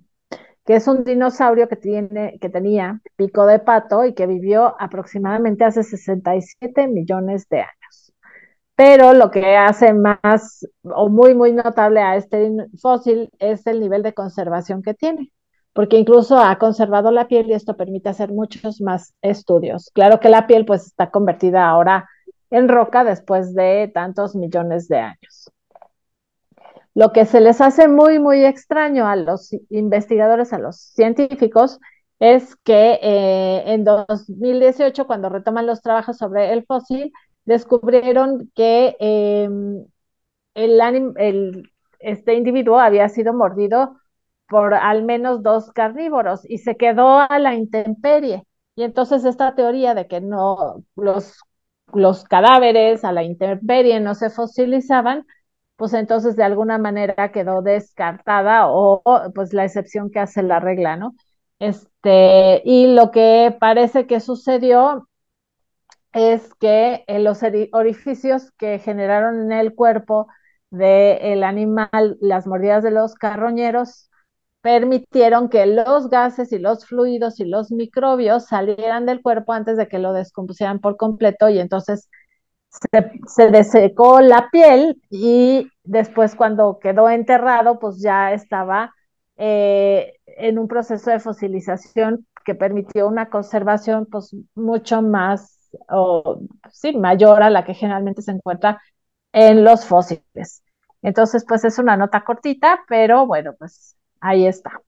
que 0.65 0.75
es 0.75 0.87
un 0.87 1.03
dinosaurio 1.03 1.67
que, 1.67 1.75
tiene, 1.75 2.37
que 2.39 2.49
tenía 2.49 3.01
pico 3.15 3.45
de 3.45 3.59
pato 3.59 4.05
y 4.05 4.13
que 4.13 4.27
vivió 4.27 4.75
aproximadamente 4.79 5.65
hace 5.65 5.83
67 5.83 6.87
millones 6.87 7.47
de 7.49 7.61
años 7.61 7.76
pero 8.77 9.13
lo 9.13 9.31
que 9.31 9.57
hace 9.57 9.91
más 9.91 10.67
o 10.83 11.09
muy, 11.09 11.33
muy 11.33 11.51
notable 11.51 11.99
a 11.99 12.15
este 12.15 12.51
fósil 12.79 13.31
es 13.39 13.65
el 13.65 13.79
nivel 13.79 14.03
de 14.03 14.13
conservación 14.13 14.83
que 14.83 14.93
tiene, 14.93 15.31
porque 15.73 15.97
incluso 15.97 16.37
ha 16.37 16.59
conservado 16.59 17.09
la 17.09 17.27
piel 17.27 17.47
y 17.47 17.53
esto 17.53 17.75
permite 17.75 18.09
hacer 18.09 18.29
muchos 18.31 18.79
más 18.79 19.15
estudios. 19.23 19.89
Claro 19.95 20.19
que 20.19 20.29
la 20.29 20.45
piel 20.45 20.63
pues 20.63 20.85
está 20.85 21.09
convertida 21.09 21.67
ahora 21.67 22.07
en 22.51 22.69
roca 22.69 23.03
después 23.03 23.55
de 23.55 23.89
tantos 23.91 24.35
millones 24.35 24.87
de 24.87 24.99
años. 24.99 25.51
Lo 26.93 27.11
que 27.13 27.25
se 27.25 27.41
les 27.41 27.61
hace 27.61 27.87
muy, 27.87 28.19
muy 28.19 28.45
extraño 28.45 29.07
a 29.07 29.15
los 29.15 29.55
investigadores, 29.71 30.53
a 30.53 30.59
los 30.59 30.77
científicos, 30.77 31.79
es 32.19 32.55
que 32.57 32.99
eh, 33.01 33.63
en 33.65 33.83
2018, 33.83 35.07
cuando 35.07 35.29
retoman 35.29 35.65
los 35.65 35.81
trabajos 35.81 36.17
sobre 36.17 36.53
el 36.53 36.63
fósil, 36.63 37.11
descubrieron 37.47 38.51
que 38.55 38.95
em, 38.99 39.85
el, 40.55 41.71
este 41.99 42.35
individuo 42.35 42.79
había 42.79 43.09
sido 43.09 43.33
mordido 43.33 43.97
por 44.47 44.73
al 44.75 45.03
menos 45.03 45.43
dos 45.43 45.71
carnívoros 45.71 46.41
y 46.49 46.59
se 46.59 46.77
quedó 46.77 47.19
a 47.19 47.39
la 47.39 47.55
intemperie. 47.55 48.43
Y 48.75 48.83
entonces 48.83 49.25
esta 49.25 49.55
teoría 49.55 49.95
de 49.95 50.07
que 50.07 50.21
no 50.21 50.83
los, 50.95 51.39
los 51.93 52.25
cadáveres 52.25 53.03
a 53.05 53.11
la 53.13 53.23
intemperie 53.23 53.99
no 54.01 54.13
se 54.13 54.29
fosilizaban, 54.29 55.25
pues 55.77 55.93
entonces 55.93 56.35
de 56.35 56.43
alguna 56.43 56.77
manera 56.77 57.31
quedó 57.31 57.61
descartada 57.61 58.67
o 58.69 59.01
pues 59.33 59.53
la 59.53 59.65
excepción 59.65 60.11
que 60.11 60.19
hace 60.19 60.43
la 60.43 60.59
regla, 60.59 60.97
¿no? 60.97 61.15
Este, 61.59 62.61
y 62.65 62.93
lo 62.93 63.11
que 63.11 63.55
parece 63.59 64.05
que 64.05 64.19
sucedió 64.19 65.07
es 66.17 66.53
que 66.55 67.03
eh, 67.07 67.19
los 67.19 67.41
orificios 67.71 68.51
que 68.57 68.79
generaron 68.79 69.39
en 69.39 69.51
el 69.51 69.75
cuerpo 69.75 70.27
del 70.71 71.43
animal 71.43 72.17
las 72.19 72.47
mordidas 72.47 72.83
de 72.83 72.91
los 72.91 73.15
carroñeros 73.15 74.09
permitieron 74.61 75.47
que 75.47 75.65
los 75.65 76.09
gases 76.09 76.51
y 76.51 76.59
los 76.59 76.85
fluidos 76.85 77.39
y 77.39 77.45
los 77.45 77.71
microbios 77.71 78.47
salieran 78.47 79.05
del 79.05 79.21
cuerpo 79.21 79.53
antes 79.53 79.77
de 79.77 79.87
que 79.87 79.99
lo 79.99 80.11
descompusieran 80.11 80.79
por 80.79 80.97
completo 80.97 81.49
y 81.49 81.59
entonces 81.59 82.09
se, 83.27 83.49
desecó 83.49 84.19
la 84.19 84.49
piel 84.51 85.01
y 85.09 85.69
después 85.83 86.35
cuando 86.35 86.79
quedó 86.79 87.09
enterrado 87.09 87.79
pues 87.79 88.01
ya 88.01 88.33
estaba 88.33 88.93
eh, 89.37 90.13
en 90.25 90.59
un 90.59 90.67
proceso 90.67 91.11
de 91.11 91.19
fosilización 91.19 92.27
que 92.43 92.55
permitió 92.55 93.07
una 93.07 93.29
conservación 93.29 94.05
pues 94.05 94.35
mucho 94.55 95.01
más 95.01 95.56
o 95.89 96.41
sí, 96.71 96.95
mayor 96.95 97.43
a 97.43 97.49
la 97.49 97.65
que 97.65 97.73
generalmente 97.73 98.21
se 98.21 98.31
encuentra 98.31 98.81
en 99.31 99.63
los 99.63 99.85
fósiles. 99.85 100.63
Entonces, 101.01 101.45
pues 101.47 101.63
es 101.63 101.79
una 101.79 101.95
nota 101.95 102.23
cortita, 102.23 102.83
pero 102.87 103.25
bueno, 103.25 103.53
pues 103.57 103.95
ahí 104.19 104.47
está. 104.47 104.81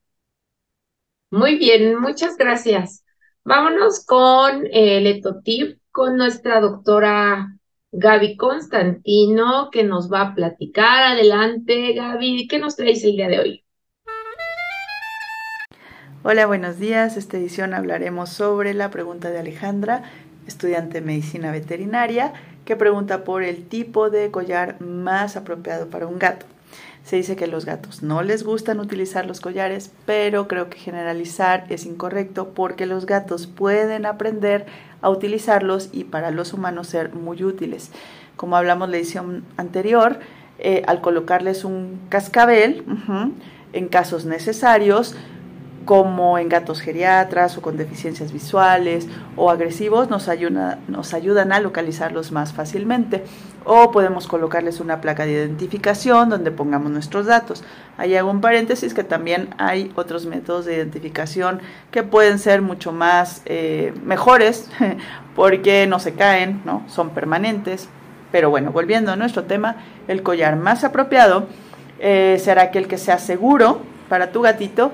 Muy 1.31 1.58
bien, 1.58 2.00
muchas 2.00 2.36
gracias. 2.38 3.03
Vámonos 3.43 4.05
con 4.05 4.67
el 4.72 5.08
etotip 5.08 5.79
con 5.91 6.17
nuestra 6.17 6.60
doctora 6.60 7.55
Gaby 7.91 8.38
Constantino, 8.38 9.69
que 9.72 9.84
nos 9.84 10.12
va 10.12 10.22
a 10.22 10.36
platicar. 10.36 11.03
Adelante, 11.03 11.93
Gaby, 11.93 12.48
¿qué 12.48 12.60
nos 12.60 12.75
traes 12.75 13.03
el 13.03 13.13
día 13.13 13.27
de 13.27 13.39
hoy? 13.39 13.63
Hola, 16.22 16.46
buenos 16.48 16.79
días. 16.79 17.15
Esta 17.15 17.38
edición 17.38 17.74
hablaremos 17.74 18.29
sobre 18.29 18.74
la 18.74 18.91
pregunta 18.91 19.29
de 19.29 19.39
Alejandra 19.39 20.03
estudiante 20.50 21.00
de 21.00 21.06
medicina 21.06 21.51
veterinaria, 21.51 22.34
que 22.65 22.75
pregunta 22.75 23.24
por 23.24 23.44
el 23.44 23.65
tipo 23.65 24.10
de 24.10 24.29
collar 24.32 24.82
más 24.82 25.38
apropiado 25.38 25.89
para 25.89 26.08
un 26.08 26.20
gato. 26.20 26.46
Se 27.03 27.15
dice 27.15 27.36
que 27.36 27.48
los 27.48 27.65
gatos 27.65 28.03
no 28.03 28.22
les 28.22 28.44
gustan 28.44 28.79
utilizar 28.79 29.25
los 29.25 29.39
collares, 29.39 29.91
pero 30.06 30.48
creo 30.48 30.70
que 30.70 30.77
generalizar 30.77 31.65
es 31.70 31.86
incorrecto 31.86 32.50
porque 32.50 32.86
los 32.86 33.06
gatos 33.06 33.48
pueden 33.48 34.06
aprender 34.06 34.65
a 35.01 35.10
utilizarlos 35.10 35.89
y 35.91 36.03
para 36.03 36.29
los 36.29 36.53
humanos 36.53 36.88
ser 36.88 37.13
muy 37.13 37.44
útiles. 37.44 37.91
Como 38.36 38.58
hablamos 38.58 38.88
en 38.88 38.91
la 38.91 38.98
edición 38.98 39.44
anterior, 39.58 40.20
eh, 40.60 40.84
al 40.88 41.01
colocarles 41.01 41.63
un 41.63 42.00
cascabel, 42.10 42.84
en 43.74 43.88
casos 43.88 44.25
necesarios, 44.25 45.15
como 45.86 46.38
en 46.38 46.50
gatos 46.50 46.81
geriatras 46.81 47.57
o 47.57 47.62
con 47.62 47.77
deficiencias 47.77 48.31
visuales 48.31 49.07
o 49.36 49.50
agresivos, 49.50 50.09
nos, 50.09 50.29
nos 50.88 51.13
ayudan 51.13 51.51
a 51.51 51.59
localizarlos 51.59 52.31
más 52.31 52.53
fácilmente. 52.53 53.24
O 53.65 53.91
podemos 53.91 54.27
colocarles 54.27 54.79
una 54.79 55.01
placa 55.01 55.25
de 55.25 55.33
identificación 55.33 56.29
donde 56.29 56.51
pongamos 56.51 56.91
nuestros 56.91 57.25
datos. 57.25 57.63
Ahí 57.98 58.15
hago 58.15 58.31
un 58.31 58.41
paréntesis 58.41 58.93
que 58.93 59.03
también 59.03 59.50
hay 59.57 59.91
otros 59.95 60.25
métodos 60.25 60.65
de 60.65 60.75
identificación 60.75 61.59
que 61.91 62.03
pueden 62.03 62.39
ser 62.39 62.62
mucho 62.62 62.91
más 62.91 63.41
eh, 63.45 63.93
mejores 64.03 64.69
porque 65.36 65.88
no 65.88 66.00
se 66.00 66.13
caen, 66.13 66.62
¿no? 66.65 66.83
son 66.88 67.12
permanentes. 67.12 67.89
Pero 68.31 68.50
bueno, 68.50 68.71
volviendo 68.71 69.12
a 69.12 69.15
nuestro 69.15 69.43
tema, 69.43 69.77
el 70.07 70.24
collar 70.24 70.55
más 70.55 70.83
apropiado 70.83 71.48
eh, 72.00 72.38
será 72.39 72.63
aquel 72.63 72.88
que 72.88 72.98
sea 72.98 73.17
seguro 73.17 73.81
para 74.07 74.31
tu 74.31 74.41
gatito 74.41 74.93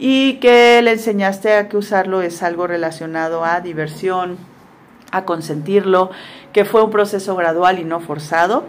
y 0.00 0.34
que 0.40 0.80
le 0.82 0.92
enseñaste 0.92 1.54
a 1.54 1.68
que 1.68 1.76
usarlo 1.76 2.22
es 2.22 2.42
algo 2.42 2.66
relacionado 2.66 3.44
a 3.44 3.60
diversión, 3.60 4.38
a 5.12 5.24
consentirlo, 5.24 6.10
que 6.52 6.64
fue 6.64 6.82
un 6.82 6.90
proceso 6.90 7.36
gradual 7.36 7.78
y 7.78 7.84
no 7.84 8.00
forzado, 8.00 8.64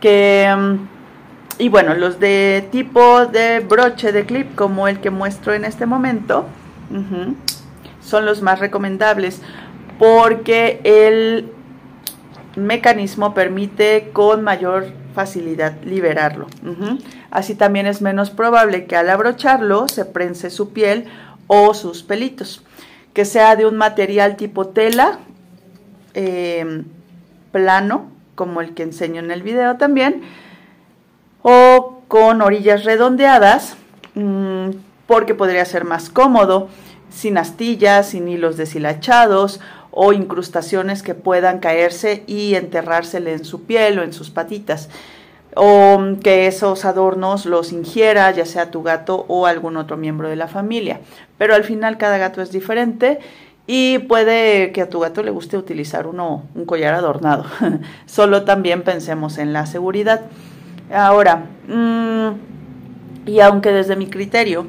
que 0.00 0.54
mm, 0.56 0.96
y 1.58 1.70
bueno, 1.70 1.94
los 1.94 2.20
de 2.20 2.68
tipo 2.70 3.24
de 3.26 3.60
broche 3.60 4.12
de 4.12 4.26
clip 4.26 4.54
como 4.54 4.88
el 4.88 5.00
que 5.00 5.10
muestro 5.10 5.54
en 5.54 5.64
este 5.64 5.86
momento, 5.86 6.46
son 8.00 8.26
los 8.26 8.42
más 8.42 8.60
recomendables 8.60 9.40
porque 9.98 10.80
el 10.84 11.50
mecanismo 12.54 13.34
permite 13.34 14.10
con 14.12 14.42
mayor 14.44 14.86
facilidad 15.16 15.82
liberarlo. 15.82 16.46
Así 17.30 17.54
también 17.54 17.86
es 17.86 18.02
menos 18.02 18.28
probable 18.28 18.84
que 18.84 18.96
al 18.96 19.08
abrocharlo 19.08 19.88
se 19.88 20.04
prense 20.04 20.50
su 20.50 20.74
piel 20.74 21.06
o 21.46 21.72
sus 21.72 22.02
pelitos. 22.02 22.62
Que 23.14 23.24
sea 23.24 23.56
de 23.56 23.64
un 23.64 23.76
material 23.76 24.36
tipo 24.36 24.66
tela, 24.66 25.20
em, 26.12 26.84
plano, 27.50 28.10
como 28.34 28.60
el 28.60 28.74
que 28.74 28.82
enseño 28.82 29.20
en 29.20 29.30
el 29.30 29.42
video 29.42 29.78
también, 29.78 30.20
o 31.40 32.02
con 32.08 32.42
orillas 32.42 32.84
redondeadas, 32.84 33.78
mm, 34.16 34.68
porque 35.06 35.34
podría 35.34 35.64
ser 35.64 35.86
más 35.86 36.10
cómodo, 36.10 36.68
sin 37.08 37.38
astillas, 37.38 38.10
sin 38.10 38.28
hilos 38.28 38.58
deshilachados 38.58 39.60
o 39.98 40.12
incrustaciones 40.12 41.02
que 41.02 41.14
puedan 41.14 41.58
caerse 41.58 42.22
y 42.26 42.54
enterrársele 42.54 43.32
en 43.32 43.46
su 43.46 43.62
piel 43.62 43.98
o 43.98 44.02
en 44.02 44.12
sus 44.12 44.28
patitas 44.28 44.90
o 45.56 45.98
que 46.22 46.46
esos 46.46 46.84
adornos 46.84 47.46
los 47.46 47.72
ingiera 47.72 48.30
ya 48.30 48.44
sea 48.44 48.70
tu 48.70 48.82
gato 48.82 49.24
o 49.26 49.46
algún 49.46 49.78
otro 49.78 49.96
miembro 49.96 50.28
de 50.28 50.36
la 50.36 50.48
familia. 50.48 51.00
Pero 51.38 51.54
al 51.54 51.64
final 51.64 51.96
cada 51.96 52.18
gato 52.18 52.42
es 52.42 52.52
diferente 52.52 53.20
y 53.66 53.98
puede 54.00 54.70
que 54.72 54.82
a 54.82 54.90
tu 54.90 55.00
gato 55.00 55.22
le 55.22 55.30
guste 55.30 55.56
utilizar 55.56 56.06
uno, 56.06 56.44
un 56.54 56.66
collar 56.66 56.92
adornado. 56.92 57.46
Solo 58.06 58.44
también 58.44 58.82
pensemos 58.82 59.38
en 59.38 59.54
la 59.54 59.64
seguridad. 59.64 60.20
Ahora, 60.94 61.46
mm, 61.66 62.28
y 63.24 63.40
aunque 63.40 63.72
desde 63.72 63.96
mi 63.96 64.08
criterio 64.08 64.66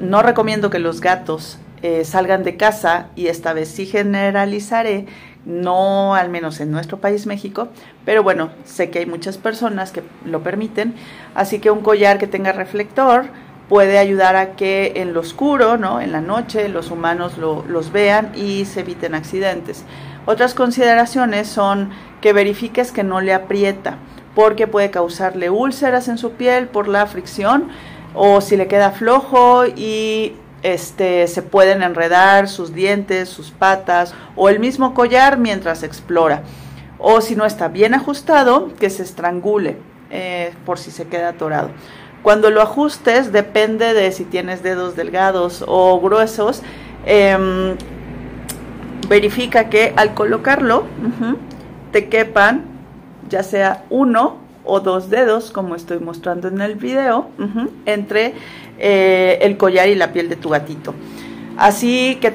no 0.00 0.22
recomiendo 0.22 0.70
que 0.70 0.78
los 0.78 1.02
gatos 1.02 1.58
eh, 1.82 2.04
salgan 2.04 2.44
de 2.44 2.56
casa 2.56 3.08
y 3.16 3.26
esta 3.26 3.52
vez 3.52 3.68
sí 3.68 3.86
generalizaré, 3.86 5.06
no 5.44 6.14
al 6.14 6.28
menos 6.28 6.60
en 6.60 6.70
nuestro 6.70 6.98
país 6.98 7.26
México, 7.26 7.68
pero 8.04 8.22
bueno, 8.22 8.50
sé 8.64 8.90
que 8.90 9.00
hay 9.00 9.06
muchas 9.06 9.36
personas 9.36 9.90
que 9.90 10.02
lo 10.24 10.42
permiten, 10.42 10.94
así 11.34 11.58
que 11.58 11.70
un 11.70 11.80
collar 11.80 12.18
que 12.18 12.26
tenga 12.28 12.52
reflector 12.52 13.26
puede 13.68 13.98
ayudar 13.98 14.36
a 14.36 14.52
que 14.52 14.92
en 14.96 15.14
lo 15.14 15.20
oscuro, 15.20 15.76
¿no? 15.78 16.00
en 16.00 16.12
la 16.12 16.20
noche, 16.20 16.68
los 16.68 16.90
humanos 16.90 17.38
los 17.38 17.90
vean 17.90 18.32
y 18.36 18.64
se 18.64 18.80
eviten 18.80 19.14
accidentes. 19.14 19.84
Otras 20.26 20.54
consideraciones 20.54 21.48
son 21.48 21.90
que 22.20 22.32
verifiques 22.32 22.92
que 22.92 23.02
no 23.02 23.20
le 23.20 23.34
aprieta, 23.34 23.96
porque 24.34 24.66
puede 24.66 24.90
causarle 24.90 25.50
úlceras 25.50 26.08
en 26.08 26.18
su 26.18 26.32
piel 26.32 26.68
por 26.68 26.86
la 26.86 27.06
fricción, 27.06 27.68
o 28.14 28.40
si 28.40 28.56
le 28.56 28.68
queda 28.68 28.90
flojo 28.90 29.64
y 29.66 30.34
este, 30.62 31.26
se 31.26 31.42
pueden 31.42 31.82
enredar 31.82 32.48
sus 32.48 32.72
dientes, 32.72 33.28
sus 33.28 33.50
patas 33.50 34.14
o 34.36 34.48
el 34.48 34.60
mismo 34.60 34.94
collar 34.94 35.38
mientras 35.38 35.82
explora. 35.82 36.42
O 36.98 37.20
si 37.20 37.34
no 37.34 37.44
está 37.44 37.68
bien 37.68 37.94
ajustado, 37.94 38.72
que 38.78 38.90
se 38.90 39.02
estrangule 39.02 39.76
eh, 40.10 40.54
por 40.64 40.78
si 40.78 40.90
se 40.90 41.08
queda 41.08 41.30
atorado. 41.30 41.70
Cuando 42.22 42.50
lo 42.50 42.62
ajustes, 42.62 43.32
depende 43.32 43.94
de 43.94 44.12
si 44.12 44.24
tienes 44.24 44.62
dedos 44.62 44.94
delgados 44.94 45.64
o 45.66 46.00
gruesos, 46.00 46.62
em, 47.04 47.76
verifica 49.08 49.68
que 49.68 49.92
al 49.96 50.14
colocarlo 50.14 50.84
te 51.90 52.08
quepan 52.08 52.72
ya 53.28 53.42
sea 53.42 53.84
uno 53.90 54.41
o 54.64 54.80
dos 54.80 55.10
dedos, 55.10 55.50
como 55.50 55.74
estoy 55.74 55.98
mostrando 55.98 56.48
en 56.48 56.60
el 56.60 56.76
video, 56.76 57.28
entre 57.86 58.34
eh, 58.78 59.38
el 59.42 59.56
collar 59.56 59.88
y 59.88 59.94
la 59.94 60.12
piel 60.12 60.28
de 60.28 60.36
tu 60.36 60.50
gatito. 60.50 60.94
Así 61.56 62.18
que 62.20 62.34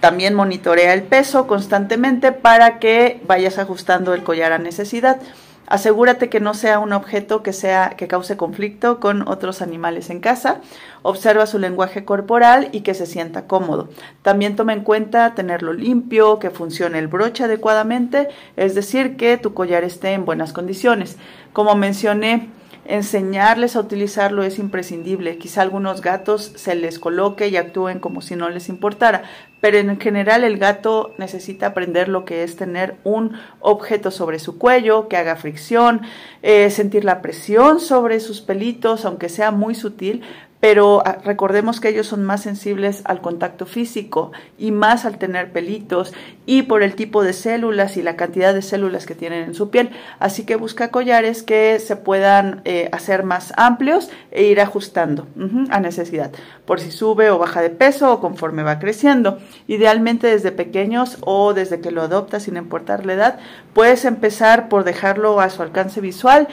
también 0.00 0.34
monitorea 0.34 0.92
el 0.92 1.02
peso 1.02 1.46
constantemente 1.46 2.32
para 2.32 2.78
que 2.78 3.20
vayas 3.26 3.58
ajustando 3.58 4.14
el 4.14 4.22
collar 4.22 4.52
a 4.52 4.58
necesidad. 4.58 5.20
Asegúrate 5.68 6.28
que 6.28 6.38
no 6.40 6.54
sea 6.54 6.78
un 6.78 6.92
objeto 6.92 7.42
que 7.42 7.52
sea 7.52 7.90
que 7.96 8.06
cause 8.06 8.36
conflicto 8.36 9.00
con 9.00 9.26
otros 9.26 9.62
animales 9.62 10.10
en 10.10 10.20
casa. 10.20 10.60
Observa 11.02 11.46
su 11.46 11.58
lenguaje 11.58 12.04
corporal 12.04 12.68
y 12.72 12.80
que 12.80 12.94
se 12.94 13.06
sienta 13.06 13.46
cómodo. 13.46 13.88
También 14.22 14.54
toma 14.54 14.72
en 14.72 14.82
cuenta 14.82 15.34
tenerlo 15.34 15.72
limpio, 15.72 16.38
que 16.38 16.50
funcione 16.50 16.98
el 16.98 17.08
broche 17.08 17.44
adecuadamente, 17.44 18.28
es 18.56 18.74
decir, 18.74 19.16
que 19.16 19.38
tu 19.38 19.54
collar 19.54 19.82
esté 19.82 20.12
en 20.12 20.24
buenas 20.24 20.52
condiciones. 20.52 21.16
Como 21.52 21.74
mencioné, 21.74 22.48
enseñarles 22.88 23.76
a 23.76 23.80
utilizarlo 23.80 24.42
es 24.42 24.58
imprescindible. 24.58 25.38
Quizá 25.38 25.62
algunos 25.62 26.00
gatos 26.00 26.52
se 26.56 26.74
les 26.74 26.98
coloque 26.98 27.48
y 27.48 27.56
actúen 27.56 28.00
como 28.00 28.20
si 28.20 28.36
no 28.36 28.48
les 28.48 28.68
importara, 28.68 29.24
pero 29.60 29.78
en 29.78 29.98
general 30.00 30.44
el 30.44 30.58
gato 30.58 31.14
necesita 31.18 31.66
aprender 31.66 32.08
lo 32.08 32.24
que 32.24 32.42
es 32.42 32.56
tener 32.56 32.96
un 33.04 33.32
objeto 33.60 34.10
sobre 34.10 34.38
su 34.38 34.58
cuello, 34.58 35.08
que 35.08 35.16
haga 35.16 35.36
fricción, 35.36 36.02
eh, 36.42 36.70
sentir 36.70 37.04
la 37.04 37.22
presión 37.22 37.80
sobre 37.80 38.20
sus 38.20 38.40
pelitos, 38.40 39.04
aunque 39.04 39.28
sea 39.28 39.50
muy 39.50 39.74
sutil, 39.74 40.22
pero 40.68 41.00
ah, 41.06 41.18
recordemos 41.24 41.78
que 41.78 41.90
ellos 41.90 42.08
son 42.08 42.24
más 42.24 42.42
sensibles 42.42 43.02
al 43.04 43.20
contacto 43.20 43.66
físico 43.66 44.32
y 44.58 44.72
más 44.72 45.04
al 45.04 45.16
tener 45.16 45.52
pelitos 45.52 46.12
y 46.44 46.62
por 46.62 46.82
el 46.82 46.96
tipo 46.96 47.22
de 47.22 47.34
células 47.34 47.96
y 47.96 48.02
la 48.02 48.16
cantidad 48.16 48.52
de 48.52 48.62
células 48.62 49.06
que 49.06 49.14
tienen 49.14 49.44
en 49.44 49.54
su 49.54 49.70
piel. 49.70 49.90
Así 50.18 50.44
que 50.44 50.56
busca 50.56 50.90
collares 50.90 51.44
que 51.44 51.78
se 51.78 51.94
puedan 51.94 52.62
eh, 52.64 52.88
hacer 52.90 53.22
más 53.22 53.52
amplios 53.56 54.10
e 54.32 54.42
ir 54.46 54.60
ajustando 54.60 55.28
a 55.70 55.78
necesidad, 55.78 56.32
por 56.64 56.80
si 56.80 56.90
sube 56.90 57.30
o 57.30 57.38
baja 57.38 57.62
de 57.62 57.70
peso 57.70 58.12
o 58.12 58.20
conforme 58.20 58.64
va 58.64 58.80
creciendo. 58.80 59.38
Idealmente 59.68 60.26
desde 60.26 60.50
pequeños 60.50 61.18
o 61.20 61.54
desde 61.54 61.78
que 61.78 61.92
lo 61.92 62.02
adoptas 62.02 62.42
sin 62.42 62.56
importar 62.56 63.06
la 63.06 63.12
edad, 63.12 63.38
puedes 63.72 64.04
empezar 64.04 64.68
por 64.68 64.82
dejarlo 64.82 65.40
a 65.40 65.48
su 65.48 65.62
alcance 65.62 66.00
visual 66.00 66.48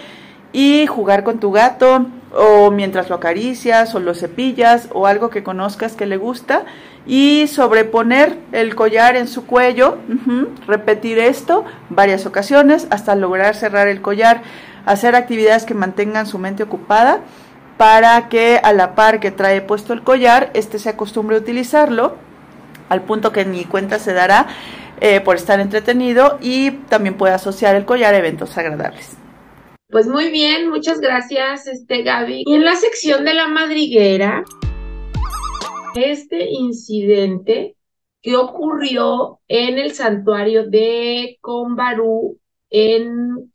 y 0.54 0.88
jugar 0.88 1.24
con 1.24 1.39
tu 1.39 1.52
gato 1.52 2.06
o 2.36 2.72
mientras 2.72 3.10
lo 3.10 3.16
acaricias 3.16 3.94
o 3.94 4.00
lo 4.00 4.13
cepillas 4.13 4.88
o 4.94 5.08
algo 5.08 5.30
que 5.30 5.44
conozcas 5.44 5.94
que 5.94 6.06
le 6.06 6.18
gusta 6.18 6.63
y 7.06 7.48
sobreponer 7.48 8.38
el 8.52 8.76
collar 8.76 9.16
en 9.16 9.28
su 9.28 9.46
cuello, 9.46 9.98
repetir 10.68 11.20
esto 11.20 11.66
varias 11.89 12.26
ocasiones 12.26 12.88
hasta 12.92 13.16
lograr 13.16 13.56
cerrar 13.56 13.88
el 13.88 14.02
collar, 14.02 14.42
hacer 14.86 15.16
actividades 15.16 15.66
que 15.66 15.74
mantengan 15.74 16.28
su 16.28 16.39
mente 16.39 16.63
ocupada 16.63 17.20
para 17.78 18.30
que 18.30 18.60
a 18.63 18.72
la 18.72 18.96
par 18.96 19.20
que 19.20 19.32
trae 19.32 19.62
puesto 19.62 19.94
el 19.94 20.04
collar, 20.04 20.52
este 20.54 20.80
se 20.80 20.89
acostumbre 20.89 21.36
a 21.36 21.39
utilizarlo 21.39 22.16
al 22.89 23.02
punto 23.02 23.32
que 23.32 23.46
ni 23.46 23.66
cuenta 23.66 24.00
se 24.00 24.13
dará 24.13 24.48
eh, 25.02 25.20
por 25.20 25.36
estar 25.36 25.60
entretenido 25.60 26.38
y 26.42 26.72
también 26.72 27.16
puede 27.16 27.34
asociar 27.34 27.76
el 27.76 27.86
collar 27.86 28.13
a 28.13 28.18
eventos 28.18 28.58
agradables. 28.58 29.22
Pues 29.93 30.08
muy 30.08 30.32
bien, 30.32 30.71
muchas 30.71 30.99
gracias, 30.99 31.67
este 31.67 32.01
Gaby. 32.01 32.45
Y 32.47 32.56
en 32.56 32.65
la 32.65 32.75
sección 32.75 33.25
de 33.25 33.36
la 33.36 33.47
madriguera, 33.47 34.43
este 35.93 36.49
incidente 36.49 37.77
que 38.23 38.36
ocurrió 38.36 39.39
en 39.47 39.77
el 39.77 39.91
santuario 39.91 40.67
de 40.67 41.38
Kombaru 41.41 42.39
en 42.71 43.51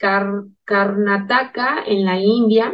Karnataka, 0.64 1.82
en 1.84 2.04
la 2.04 2.20
India, 2.20 2.72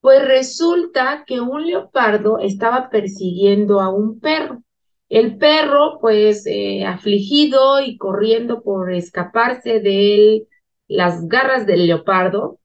pues 0.00 0.24
resulta 0.24 1.24
que 1.26 1.40
un 1.40 1.66
leopardo 1.66 2.38
estaba 2.38 2.90
persiguiendo 2.90 3.80
a 3.80 3.90
un 3.90 4.20
perro. 4.20 4.62
El 5.08 5.36
perro, 5.36 5.98
pues, 6.00 6.46
eh, 6.46 6.84
afligido 6.84 7.80
y 7.80 7.96
corriendo 7.98 8.62
por 8.62 8.92
escaparse 8.92 9.80
de 9.80 10.46
las 10.86 11.26
garras 11.26 11.66
del 11.66 11.88
leopardo, 11.88 12.60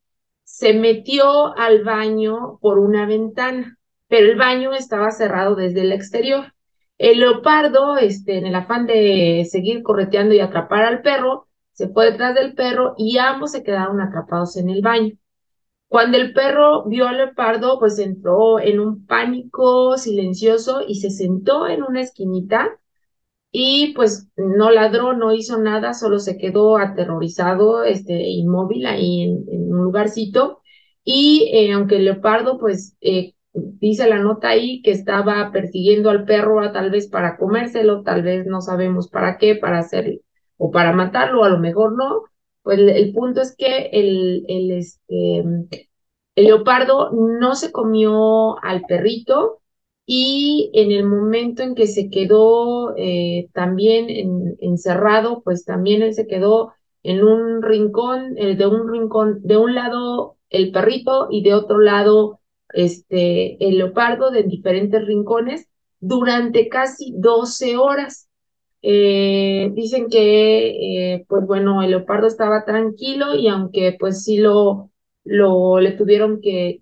se 0.59 0.73
metió 0.73 1.57
al 1.57 1.85
baño 1.85 2.59
por 2.59 2.79
una 2.79 3.05
ventana, 3.05 3.77
pero 4.09 4.29
el 4.29 4.37
baño 4.37 4.73
estaba 4.73 5.09
cerrado 5.09 5.55
desde 5.55 5.83
el 5.83 5.93
exterior. 5.93 6.53
El 6.97 7.21
leopardo, 7.21 7.95
este, 7.95 8.37
en 8.37 8.45
el 8.45 8.55
afán 8.55 8.85
de 8.85 9.47
seguir 9.49 9.83
correteando 9.83 10.35
y 10.35 10.41
atrapar 10.41 10.83
al 10.83 11.01
perro, 11.01 11.47
se 11.71 11.87
fue 11.87 12.11
detrás 12.11 12.35
del 12.35 12.55
perro 12.55 12.93
y 12.97 13.19
ambos 13.19 13.53
se 13.53 13.63
quedaron 13.63 14.01
atrapados 14.01 14.57
en 14.57 14.69
el 14.69 14.81
baño. 14.81 15.15
Cuando 15.87 16.17
el 16.17 16.33
perro 16.33 16.83
vio 16.89 17.07
al 17.07 17.15
leopardo, 17.15 17.79
pues 17.79 17.97
entró 17.97 18.59
en 18.59 18.81
un 18.81 19.05
pánico 19.05 19.97
silencioso 19.97 20.81
y 20.85 20.95
se 20.95 21.09
sentó 21.09 21.69
en 21.69 21.83
una 21.83 22.01
esquinita 22.01 22.77
y 23.51 23.93
pues 23.93 24.29
no 24.35 24.69
ladró, 24.71 25.13
no 25.13 25.33
hizo 25.33 25.57
nada, 25.57 25.93
solo 25.93 26.19
se 26.19 26.37
quedó 26.37 26.77
aterrorizado, 26.77 27.83
este, 27.83 28.27
inmóvil 28.29 28.85
ahí 28.85 29.23
en, 29.23 29.43
un 29.47 29.68
lugarcito. 29.89 30.61
Y 31.03 31.49
eh, 31.53 31.71
aunque 31.73 31.97
el 31.97 32.05
leopardo, 32.05 32.57
pues 32.59 32.95
eh, 33.01 33.33
dice 33.53 34.07
la 34.07 34.19
nota 34.19 34.49
ahí 34.49 34.81
que 34.81 34.91
estaba 34.91 35.51
persiguiendo 35.51 36.09
al 36.09 36.25
perro, 36.25 36.71
tal 36.71 36.91
vez 36.91 37.07
para 37.07 37.37
comérselo, 37.37 38.03
tal 38.03 38.23
vez 38.23 38.45
no 38.45 38.61
sabemos 38.61 39.09
para 39.09 39.37
qué, 39.37 39.55
para 39.55 39.79
hacer 39.79 40.21
o 40.57 40.71
para 40.71 40.93
matarlo, 40.93 41.43
a 41.43 41.49
lo 41.49 41.59
mejor 41.59 41.97
no. 41.97 42.23
Pues 42.63 42.79
el, 42.79 43.13
punto 43.13 43.41
es 43.41 43.55
que 43.55 43.89
el, 43.93 44.45
el, 44.47 44.71
este, 44.71 45.43
leopardo 46.35 47.11
no 47.11 47.55
se 47.55 47.71
comió 47.71 48.61
al 48.63 48.81
perrito, 48.83 49.59
y 50.11 50.71
en 50.73 50.91
el 50.91 51.05
momento 51.05 51.61
en 51.61 51.75
que 51.75 51.85
se 51.85 52.09
quedó 52.09 52.95
eh, 52.97 53.47
también 53.53 54.07
encerrado, 54.59 55.43
pues 55.43 55.65
también 55.65 56.01
él 56.01 56.15
se 56.15 56.25
quedó 56.25 56.73
en 57.03 57.23
un 57.23 57.61
rincón, 57.61 58.37
eh, 58.37 58.55
de 58.55 58.67
un 58.67 58.91
rincón, 58.91 59.39
de 59.43 59.57
un 59.57 59.75
lado 59.75 60.37
el 60.49 60.71
perrito 60.71 61.27
y 61.31 61.43
de 61.43 61.53
otro 61.53 61.79
lado 61.79 62.39
este, 62.73 63.63
el 63.65 63.77
leopardo 63.77 64.31
de 64.31 64.43
diferentes 64.43 65.05
rincones 65.05 65.69
durante 65.99 66.69
casi 66.69 67.13
12 67.17 67.77
horas. 67.77 68.29
Eh, 68.81 69.71
dicen 69.73 70.07
que, 70.09 71.13
eh, 71.13 71.25
pues 71.27 71.45
bueno, 71.45 71.81
el 71.83 71.91
leopardo 71.91 72.27
estaba 72.27 72.65
tranquilo 72.65 73.35
y 73.35 73.47
aunque 73.47 73.97
pues 73.99 74.23
sí 74.23 74.37
lo, 74.37 74.91
lo 75.25 75.79
le 75.79 75.91
tuvieron 75.91 76.39
que, 76.41 76.81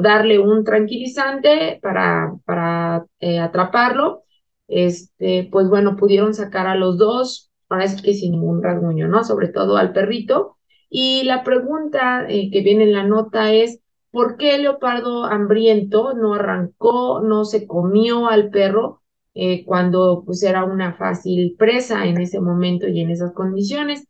darle 0.00 0.38
un 0.38 0.64
tranquilizante 0.64 1.78
para, 1.82 2.34
para 2.44 3.06
atraparlo, 3.42 4.22
este, 4.68 5.48
pues 5.52 5.68
bueno, 5.68 5.96
pudieron 5.96 6.34
sacar 6.34 6.66
a 6.66 6.74
los 6.74 6.96
dos, 6.98 7.50
parece 7.74 8.02
que 8.02 8.14
sin 8.14 8.32
ningún 8.32 8.62
rasguño, 8.62 9.08
¿no? 9.08 9.24
Sobre 9.24 9.48
todo 9.48 9.76
al 9.76 9.92
perrito. 9.92 10.56
Y 10.88 11.24
la 11.24 11.42
pregunta 11.42 12.26
que 12.28 12.60
viene 12.62 12.84
en 12.84 12.92
la 12.92 13.04
nota 13.04 13.52
es, 13.52 13.80
¿por 14.10 14.36
qué 14.36 14.54
el 14.54 14.62
leopardo 14.62 15.24
hambriento 15.24 16.14
no 16.14 16.34
arrancó, 16.34 17.20
no 17.20 17.44
se 17.44 17.66
comió 17.66 18.28
al 18.28 18.50
perro? 18.50 19.02
Eh, 19.34 19.64
cuando 19.64 20.22
pues 20.24 20.42
era 20.44 20.64
una 20.64 20.94
fácil 20.94 21.56
presa 21.58 22.06
en 22.06 22.20
ese 22.20 22.40
momento 22.40 22.86
y 22.86 23.00
en 23.00 23.10
esas 23.10 23.32
condiciones. 23.32 24.06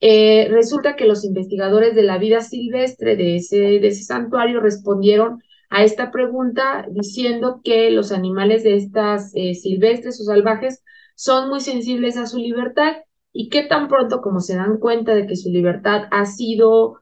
Eh, 0.00 0.48
resulta 0.50 0.96
que 0.96 1.06
los 1.06 1.24
investigadores 1.24 1.94
de 1.94 2.02
la 2.02 2.18
vida 2.18 2.40
silvestre 2.40 3.16
de 3.16 3.36
ese, 3.36 3.58
de 3.58 3.88
ese 3.88 4.04
santuario 4.04 4.60
respondieron 4.60 5.42
a 5.70 5.84
esta 5.84 6.10
pregunta 6.10 6.86
diciendo 6.90 7.60
que 7.62 7.90
los 7.90 8.12
animales 8.12 8.64
de 8.64 8.76
estas 8.76 9.32
eh, 9.34 9.54
silvestres 9.54 10.20
o 10.20 10.24
salvajes 10.24 10.82
son 11.14 11.48
muy 11.48 11.60
sensibles 11.60 12.16
a 12.16 12.26
su 12.26 12.38
libertad 12.38 12.96
y 13.32 13.48
que 13.48 13.62
tan 13.62 13.88
pronto 13.88 14.20
como 14.20 14.40
se 14.40 14.56
dan 14.56 14.78
cuenta 14.78 15.14
de 15.14 15.26
que 15.26 15.36
su 15.36 15.50
libertad 15.50 16.04
ha 16.10 16.26
sido 16.26 17.00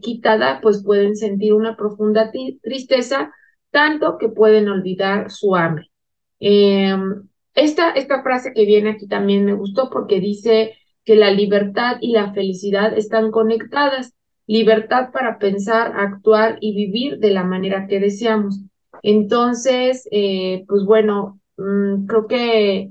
quitada, 0.00 0.60
pues 0.60 0.84
pueden 0.84 1.16
sentir 1.16 1.52
una 1.52 1.76
profunda 1.76 2.30
tristeza, 2.62 3.32
tanto 3.72 4.16
que 4.16 4.28
pueden 4.28 4.68
olvidar 4.68 5.30
su 5.32 5.56
hambre. 5.56 5.90
Em, 6.38 7.28
esta, 7.54 7.90
esta 7.90 8.22
frase 8.22 8.52
que 8.54 8.66
viene 8.66 8.90
aquí 8.90 9.08
también 9.08 9.44
me 9.44 9.54
gustó 9.54 9.90
porque 9.90 10.20
dice 10.20 10.74
que 11.04 11.16
la 11.16 11.30
libertad 11.30 11.96
y 12.00 12.12
la 12.12 12.32
felicidad 12.32 12.96
están 12.96 13.30
conectadas. 13.30 14.14
Libertad 14.46 15.10
para 15.12 15.38
pensar, 15.38 15.92
actuar 15.96 16.58
y 16.60 16.74
vivir 16.74 17.18
de 17.18 17.30
la 17.30 17.44
manera 17.44 17.86
que 17.86 17.98
deseamos. 17.98 18.60
Entonces, 19.02 20.06
eh, 20.10 20.64
pues 20.68 20.84
bueno, 20.84 21.40
mm, 21.56 22.06
creo 22.06 22.26
que 22.26 22.90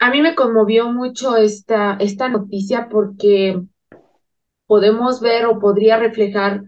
a 0.00 0.10
mí 0.10 0.22
me 0.22 0.34
conmovió 0.34 0.90
mucho 0.90 1.36
esta, 1.36 1.96
esta 2.00 2.28
noticia 2.28 2.88
porque 2.90 3.60
podemos 4.66 5.20
ver 5.20 5.44
o 5.44 5.60
podría 5.60 5.98
reflejar 5.98 6.64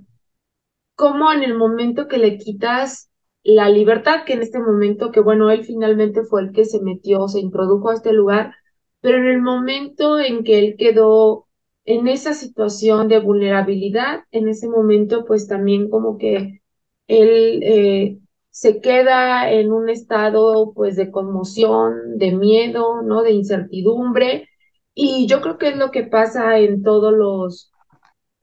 cómo 0.94 1.32
en 1.32 1.42
el 1.42 1.56
momento 1.56 2.08
que 2.08 2.18
le 2.18 2.36
quitas 2.36 3.10
la 3.42 3.70
libertad 3.70 4.24
que 4.26 4.34
en 4.34 4.42
este 4.42 4.60
momento, 4.60 5.10
que 5.10 5.20
bueno, 5.20 5.50
él 5.50 5.64
finalmente 5.64 6.22
fue 6.24 6.42
el 6.42 6.52
que 6.52 6.66
se 6.66 6.80
metió, 6.82 7.26
se 7.26 7.40
introdujo 7.40 7.88
a 7.90 7.94
este 7.94 8.12
lugar, 8.12 8.54
pero 9.00 9.16
en 9.16 9.26
el 9.26 9.40
momento 9.40 10.20
en 10.20 10.44
que 10.44 10.58
él 10.58 10.76
quedó 10.78 11.48
en 11.86 12.08
esa 12.08 12.34
situación 12.34 13.08
de 13.08 13.18
vulnerabilidad, 13.18 14.24
en 14.30 14.48
ese 14.48 14.68
momento 14.68 15.24
pues 15.24 15.48
también 15.48 15.88
como 15.88 16.18
que 16.18 16.60
él 17.08 17.60
eh, 17.62 18.18
se 18.52 18.80
queda 18.80 19.50
en 19.50 19.72
un 19.72 19.88
estado 19.88 20.72
pues 20.74 20.96
de 20.96 21.10
conmoción, 21.10 22.18
de 22.18 22.32
miedo, 22.32 23.02
¿no? 23.02 23.22
De 23.22 23.32
incertidumbre. 23.32 24.48
Y 24.94 25.26
yo 25.26 25.40
creo 25.40 25.58
que 25.58 25.70
es 25.70 25.76
lo 25.76 25.90
que 25.90 26.04
pasa 26.04 26.58
en 26.58 26.82
todos 26.82 27.14
los, 27.14 27.72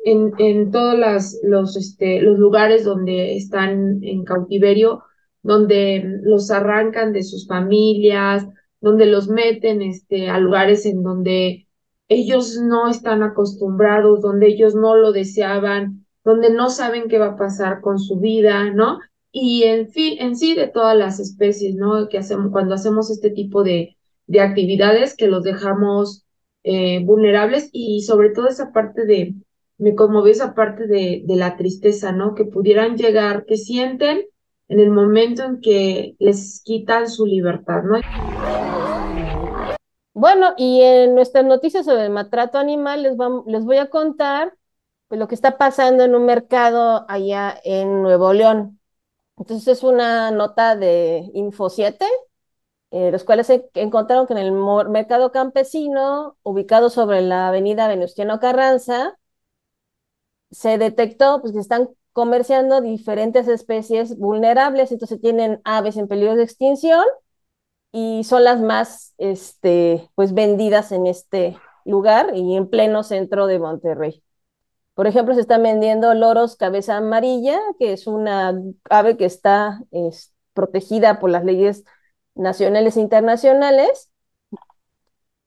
en, 0.03 0.33
en 0.39 0.71
todos 0.71 0.95
los, 1.43 1.77
este, 1.77 2.21
los 2.21 2.39
lugares 2.39 2.83
donde 2.83 3.35
están 3.37 4.03
en 4.03 4.23
cautiverio, 4.25 5.03
donde 5.43 6.03
los 6.23 6.49
arrancan 6.49 7.13
de 7.13 7.23
sus 7.23 7.47
familias, 7.47 8.47
donde 8.81 9.05
los 9.05 9.27
meten 9.29 9.83
este, 9.83 10.29
a 10.29 10.39
lugares 10.39 10.87
en 10.87 11.03
donde 11.03 11.67
ellos 12.07 12.57
no 12.57 12.89
están 12.89 13.21
acostumbrados, 13.21 14.21
donde 14.21 14.47
ellos 14.47 14.73
no 14.73 14.95
lo 14.95 15.11
deseaban, 15.11 16.07
donde 16.23 16.51
no 16.51 16.71
saben 16.71 17.07
qué 17.09 17.19
va 17.19 17.27
a 17.27 17.37
pasar 17.37 17.81
con 17.81 17.99
su 17.99 18.19
vida, 18.19 18.71
¿no? 18.71 18.97
Y 19.31 19.63
en 19.63 19.89
fin, 19.89 20.17
en 20.19 20.35
sí 20.35 20.55
de 20.55 20.67
todas 20.67 20.97
las 20.97 21.19
especies, 21.19 21.75
¿no? 21.75 22.09
Que 22.09 22.17
hacemos 22.17 22.51
cuando 22.51 22.75
hacemos 22.75 23.11
este 23.11 23.29
tipo 23.29 23.63
de, 23.63 23.97
de 24.27 24.41
actividades 24.41 25.15
que 25.15 25.27
los 25.27 25.43
dejamos 25.43 26.25
eh, 26.63 27.03
vulnerables 27.03 27.69
y 27.71 28.01
sobre 28.01 28.31
todo 28.31 28.47
esa 28.47 28.71
parte 28.71 29.05
de, 29.05 29.35
me 29.77 29.95
conmovió 29.95 30.31
esa 30.31 30.55
parte 30.55 30.87
de, 30.87 31.23
de 31.25 31.35
la 31.35 31.57
tristeza, 31.57 32.11
¿no? 32.11 32.35
Que 32.35 32.45
pudieran 32.45 32.97
llegar, 32.97 33.45
que 33.45 33.57
sienten 33.57 34.25
en 34.67 34.79
el 34.79 34.91
momento 34.91 35.43
en 35.43 35.61
que 35.61 36.15
les 36.19 36.61
quitan 36.63 37.09
su 37.09 37.25
libertad, 37.25 37.83
¿no? 37.83 37.99
Bueno, 40.13 40.53
y 40.57 40.81
en 40.81 41.15
nuestras 41.15 41.45
noticias 41.45 41.85
sobre 41.85 42.05
el 42.05 42.11
maltrato 42.11 42.57
animal 42.57 43.03
les, 43.03 43.15
les 43.47 43.63
voy 43.63 43.77
a 43.77 43.89
contar 43.89 44.53
pues, 45.07 45.17
lo 45.17 45.27
que 45.27 45.35
está 45.35 45.57
pasando 45.57 46.03
en 46.03 46.13
un 46.13 46.25
mercado 46.25 47.05
allá 47.07 47.57
en 47.63 48.01
Nuevo 48.01 48.33
León. 48.33 48.78
Entonces 49.39 49.67
es 49.80 49.84
una 49.84 50.32
nota 50.32 50.75
de 50.75 51.30
Info 51.34 51.69
7, 51.69 52.06
eh, 52.91 53.12
los 53.12 53.23
cuales 53.25 53.49
encontraron 53.75 54.28
que 54.28 54.34
en 54.34 54.39
el 54.39 54.52
mercado 54.89 55.32
campesino, 55.32 56.38
ubicado 56.43 56.89
sobre 56.89 57.21
la 57.21 57.49
avenida 57.49 57.88
Venustiano 57.88 58.39
Carranza, 58.39 59.17
se 60.52 60.78
detectó 60.78 61.41
pues, 61.41 61.54
que 61.54 61.60
están 61.60 61.89
comerciando 62.13 62.82
diferentes 62.82 63.47
especies 63.47 64.17
vulnerables, 64.17 64.91
entonces 64.91 65.21
tienen 65.21 65.62
aves 65.63 65.97
en 65.97 66.08
peligro 66.08 66.36
de 66.36 66.43
extinción 66.43 67.04
y 67.93 68.23
son 68.25 68.43
las 68.45 68.62
más 68.62 69.15
este, 69.19 70.10
pues, 70.15 70.34
vendidas 70.34 70.91
en 70.91 71.08
este 71.08 71.58
lugar 71.86 72.32
y 72.36 72.56
en 72.58 72.69
pleno 72.69 73.04
centro 73.04 73.47
de 73.47 73.60
Monterrey. 73.60 74.23
Por 74.99 75.07
ejemplo, 75.07 75.33
se 75.33 75.39
están 75.39 75.63
vendiendo 75.63 76.13
loros 76.13 76.57
cabeza 76.57 76.97
amarilla, 76.97 77.57
que 77.79 77.93
es 77.93 78.05
una 78.05 78.53
ave 78.89 79.15
que 79.15 79.23
está 79.23 79.81
protegida 80.51 81.21
por 81.21 81.29
las 81.29 81.45
leyes 81.45 81.85
nacionales 82.35 82.97
e 82.97 82.99
internacionales. 82.99 84.12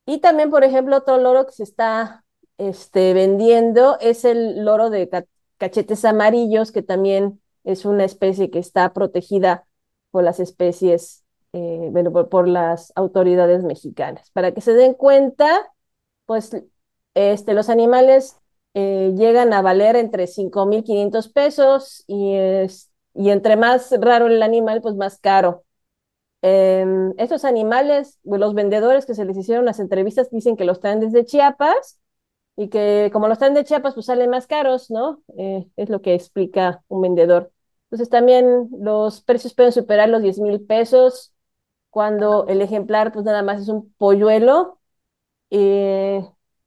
Y 0.07 0.21
también, 0.21 0.51
por 0.51 0.65
ejemplo, 0.65 0.97
otro 0.97 1.19
loro 1.19 1.45
que 1.45 1.53
se 1.53 1.65
está 1.65 2.25
este, 2.57 3.13
vendiendo 3.13 3.99
es 4.01 4.25
el 4.25 4.65
loro 4.65 4.89
de 4.89 5.11
cachetes 5.59 6.07
amarillos, 6.07 6.73
que 6.73 6.83
también 6.83 7.39
es 7.63 7.85
una 7.85 8.05
especie 8.05 8.51
que 8.51 8.59
está 8.59 8.95
protegida 8.95 9.67
por 10.11 10.25
las 10.25 10.41
especies, 10.41 11.25
eh, 11.53 11.91
bueno, 11.93 12.11
por, 12.11 12.49
las 12.49 12.91
autoridades 12.97 13.63
mexicanas. 13.65 14.31
Para 14.31 14.53
que 14.55 14.63
se 14.63 14.73
den 14.73 14.95
cuenta, 14.95 15.75
pues 16.25 16.57
este, 17.13 17.53
los 17.53 17.69
animales 17.69 18.39
eh, 18.75 19.13
llegan 19.17 19.53
a 19.53 19.63
valer 19.63 19.97
entre 19.97 20.27
5.500 20.27 21.29
pesos 21.29 22.05
y, 22.07 22.35
es, 22.37 22.91
y 23.15 23.31
entre 23.31 23.57
más 23.57 23.93
raro 24.01 24.27
el 24.27 24.43
animal, 24.43 24.81
pues 24.83 24.95
más 24.97 25.19
caro. 25.19 25.65
Em, 26.43 27.13
estos 27.19 27.45
animales, 27.45 28.19
los 28.25 28.55
vendedores 28.55 29.07
que 29.07 29.15
se 29.15 29.25
les 29.25 29.37
hicieron 29.37 29.65
las 29.65 29.79
entrevistas 29.81 30.31
dicen 30.31 30.57
que 30.57 30.65
los 30.65 30.81
traen 30.81 30.99
desde 31.01 31.25
Chiapas 31.25 32.01
y 32.57 32.69
que 32.69 33.11
como 33.13 33.29
los 33.29 33.39
traen 33.39 33.55
de 33.55 33.65
Chiapas, 33.65 33.95
pues 33.95 34.07
salen 34.07 34.31
más 34.31 34.47
caros, 34.49 34.91
¿no? 34.91 35.23
Eh, 35.39 35.67
es 35.77 35.89
lo 35.91 36.03
que 36.03 36.15
explica 36.15 36.83
un 36.89 37.03
vendedor. 37.03 37.53
Entonces 37.87 38.09
también 38.11 38.69
los 38.81 39.23
precios 39.23 39.55
pueden 39.55 39.73
superar 39.73 40.09
los 40.09 40.23
10 40.23 40.39
mil 40.41 40.61
pesos 40.63 41.35
cuando 41.91 42.47
el 42.49 42.63
ejemplar 42.63 43.13
pues 43.13 43.25
nada 43.25 43.43
más 43.43 43.61
es 43.63 43.69
un 43.69 43.93
polluelo 43.95 44.81
eh, 45.51 46.23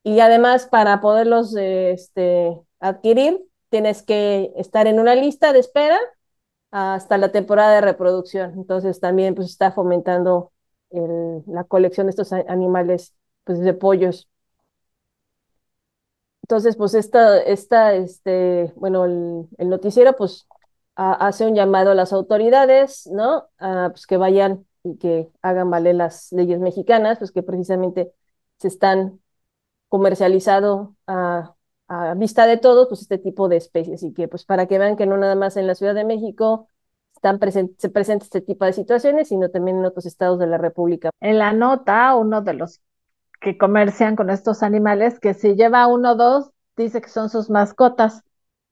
y 0.06 0.20
además 0.20 0.68
para 0.68 1.02
poderlos 1.02 1.56
este, 1.58 2.62
adquirir 2.80 3.44
tienes 3.70 4.04
que 4.04 4.54
estar 4.56 4.86
en 4.86 5.00
una 5.00 5.16
lista 5.16 5.52
de 5.52 5.58
espera 5.60 5.98
hasta 6.70 7.18
la 7.18 7.32
temporada 7.32 7.74
de 7.74 7.82
reproducción. 7.82 8.54
Entonces 8.54 9.00
también 9.00 9.34
pues 9.34 9.50
está 9.50 9.72
fomentando 9.72 10.52
la 10.92 11.64
colección 11.64 12.06
de 12.06 12.12
estos 12.12 12.32
animales 12.34 13.16
pues 13.46 13.60
de 13.60 13.74
pollos. 13.74 14.30
Entonces, 16.44 16.78
pues 16.78 16.94
esta, 16.94 17.42
esta 17.42 17.96
este, 17.96 18.72
bueno, 18.76 19.06
el, 19.06 19.70
noticiero 19.70 20.16
pues 20.16 20.48
hace 20.96 21.48
un 21.48 21.56
llamado 21.56 21.92
a 21.92 21.96
las 21.96 22.14
autoridades, 22.14 23.08
¿no? 23.12 23.48
pues 23.58 24.06
que 24.06 24.18
vayan 24.18 24.68
y 24.84 24.98
que 24.98 25.32
hagan 25.42 25.72
valer 25.72 25.96
las 25.96 26.32
leyes 26.32 26.60
mexicanas, 26.60 27.18
pues 27.18 27.32
que 27.32 27.42
precisamente 27.42 28.14
se 28.60 28.68
están 28.68 29.20
comercializando 29.90 30.96
a, 31.08 31.56
vista 32.18 32.48
de 32.48 32.58
todos, 32.58 32.88
pues 32.88 33.02
este 33.02 33.20
tipo 33.20 33.48
de 33.48 33.58
especies 33.58 34.02
y 34.02 34.12
que 34.12 34.28
pues 34.28 34.44
para 34.44 34.66
que 34.66 34.80
vean 34.80 34.96
que 34.96 35.06
no 35.06 35.18
nada 35.18 35.36
más 35.36 35.56
en 35.56 35.68
la 35.68 35.76
Ciudad 35.76 35.94
de 35.94 36.04
México 36.04 36.68
están 37.16 37.40
se 37.78 37.90
presenta 37.90 38.26
este 38.26 38.42
tipo 38.42 38.66
de 38.66 38.74
situaciones, 38.74 39.28
sino 39.30 39.50
también 39.52 39.78
en 39.78 39.86
otros 39.86 40.06
estados 40.08 40.40
de 40.40 40.48
la 40.48 40.58
República. 40.58 41.12
En 41.22 41.38
la 41.38 41.54
nota, 41.54 42.16
uno 42.16 42.42
de 42.42 42.54
los 42.54 42.82
que 43.40 43.58
comercian 43.58 44.16
con 44.16 44.30
estos 44.32 44.64
animales, 44.64 45.20
que 45.20 45.34
si 45.34 45.56
lleva 45.56 45.88
uno 45.88 46.14
o 46.14 46.16
dos, 46.16 46.52
dice 46.76 47.02
que 47.02 47.10
son 47.10 47.30
sus 47.30 47.50
mascotas, 47.50 48.24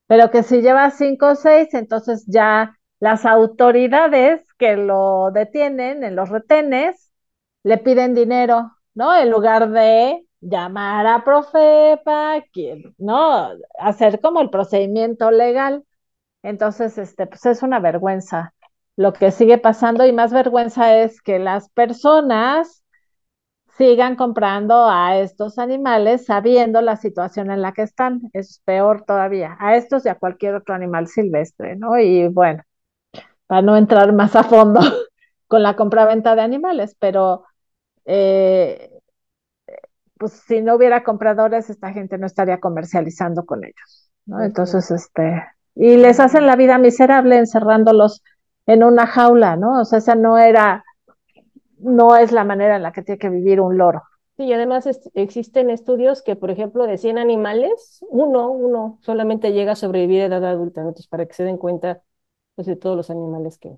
pero 0.08 0.32
que 0.32 0.44
si 0.44 0.62
lleva 0.62 0.90
cinco 0.92 1.32
o 1.32 1.36
seis, 1.36 1.74
entonces 1.74 2.26
ya 2.28 2.78
las 3.00 3.26
autoridades 3.26 4.44
que 4.58 4.78
lo 4.78 5.32
detienen 5.32 6.04
en 6.04 6.16
los 6.16 6.30
retenes 6.30 7.12
le 7.64 7.78
piden 7.78 8.14
dinero, 8.14 8.72
¿no? 8.94 9.16
En 9.16 9.30
lugar 9.30 9.70
de 9.72 10.26
llamar 10.44 11.08
a 11.08 11.24
Profepa, 11.24 12.44
¿no? 12.98 13.50
Hacer 13.80 14.20
como 14.22 14.42
el 14.42 14.50
procedimiento 14.50 15.32
legal. 15.32 15.84
Entonces, 16.44 16.98
este, 16.98 17.28
pues 17.28 17.46
es 17.46 17.64
una 17.64 17.80
vergüenza 17.80 18.54
lo 18.96 19.14
que 19.14 19.32
sigue 19.32 19.58
pasando 19.58 20.06
y 20.06 20.14
más 20.14 20.32
vergüenza 20.34 20.98
es 21.00 21.22
que 21.22 21.40
las 21.40 21.70
personas 21.70 22.84
sigan 23.78 24.16
comprando 24.16 24.88
a 24.90 25.18
estos 25.18 25.58
animales 25.60 26.26
sabiendo 26.26 26.82
la 26.82 26.96
situación 26.96 27.52
en 27.52 27.62
la 27.62 27.74
que 27.74 27.84
están. 27.84 28.22
Es 28.34 28.62
peor 28.66 29.04
todavía, 29.06 29.58
a 29.60 29.76
estos 29.76 30.06
y 30.06 30.10
a 30.10 30.16
cualquier 30.16 30.56
otro 30.56 30.76
animal 30.76 31.08
silvestre, 31.08 31.76
¿no? 31.76 32.00
Y 32.00 32.28
bueno, 32.28 32.64
para 33.48 33.62
no 33.64 33.78
entrar 33.78 34.14
más 34.14 34.36
a 34.36 34.44
fondo 34.44 34.82
con 35.48 35.64
la 35.64 35.76
compra-venta 35.76 36.36
de 36.36 36.42
animales, 36.42 36.96
pero 37.00 37.46
eh, 38.06 38.93
pues 40.18 40.34
si 40.34 40.62
no 40.62 40.76
hubiera 40.76 41.04
compradores, 41.04 41.70
esta 41.70 41.92
gente 41.92 42.18
no 42.18 42.26
estaría 42.28 42.60
comercializando 42.60 43.46
con 43.46 43.64
ellos, 43.64 44.12
¿no? 44.26 44.42
Entonces, 44.42 44.90
este, 44.92 45.44
y 45.76 45.98
les 45.98 46.20
hacen 46.20 46.46
la 46.46 46.56
vida 46.56 46.78
miserable 46.78 47.38
encerrándolos 47.38 48.24
en 48.66 48.84
una 48.84 49.08
jaula, 49.08 49.56
¿no? 49.56 49.82
O 49.82 49.86
sea, 49.86 50.00
esa 50.00 50.16
no 50.16 50.38
era, 50.38 50.86
no 51.80 52.16
es 52.16 52.32
la 52.32 52.44
manera 52.44 52.76
en 52.76 52.84
la 52.84 52.92
que 52.92 53.02
tiene 53.02 53.20
que 53.20 53.30
vivir 53.30 53.60
un 53.60 53.78
loro. 53.78 54.04
Sí, 54.38 54.46
y 54.46 54.54
además 54.54 54.88
existen 55.14 55.70
estudios 55.70 56.24
que, 56.24 56.36
por 56.36 56.50
ejemplo, 56.50 56.88
de 56.88 56.98
100 56.98 57.20
animales, 57.20 58.04
uno, 58.10 58.50
uno 58.50 58.98
solamente 59.02 59.52
llega 59.54 59.74
a 59.74 59.76
sobrevivir 59.76 60.22
a 60.22 60.26
edad 60.26 60.46
adulta, 60.46 60.82
entonces 60.82 61.08
para 61.08 61.26
que 61.28 61.34
se 61.34 61.44
den 61.44 61.58
cuenta 61.58 62.02
pues, 62.56 62.66
de 62.68 62.76
todos 62.76 62.98
los 62.98 63.10
animales 63.12 63.60
que, 63.60 63.78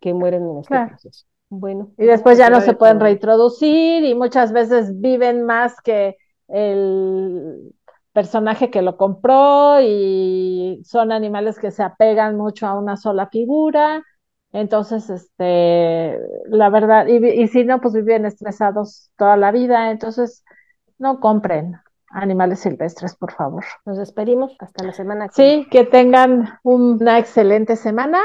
que 0.00 0.14
mueren 0.14 0.48
en 0.48 0.58
este 0.58 0.80
proceso. 0.80 1.26
Bueno. 1.50 1.90
Y 1.98 2.06
después 2.06 2.38
ya 2.38 2.48
no 2.48 2.60
se 2.60 2.74
pueden 2.74 3.00
reintroducir 3.00 4.04
y 4.04 4.14
muchas 4.14 4.52
veces 4.52 5.00
viven 5.00 5.44
más 5.44 5.80
que 5.82 6.16
el 6.48 7.74
personaje 8.12 8.70
que 8.70 8.82
lo 8.82 8.96
compró 8.96 9.80
y 9.80 10.80
son 10.84 11.12
animales 11.12 11.58
que 11.58 11.70
se 11.70 11.82
apegan 11.82 12.36
mucho 12.36 12.66
a 12.66 12.78
una 12.78 12.96
sola 12.96 13.26
figura. 13.26 14.02
Entonces, 14.52 15.10
este, 15.10 16.18
la 16.46 16.70
verdad, 16.70 17.06
y, 17.06 17.24
y 17.24 17.48
si 17.48 17.64
no, 17.64 17.80
pues 17.80 17.94
viven 17.94 18.24
estresados 18.24 19.10
toda 19.16 19.36
la 19.36 19.52
vida. 19.52 19.90
Entonces, 19.90 20.44
no 20.98 21.20
compren 21.20 21.76
animales 22.10 22.60
silvestres, 22.60 23.16
por 23.16 23.32
favor. 23.32 23.64
Nos 23.86 23.98
despedimos 23.98 24.56
hasta 24.58 24.84
la 24.84 24.92
semana 24.92 25.28
que 25.28 25.34
Sí, 25.34 25.68
que 25.70 25.84
tengan 25.84 26.58
una 26.62 27.18
excelente 27.18 27.76
semana. 27.76 28.18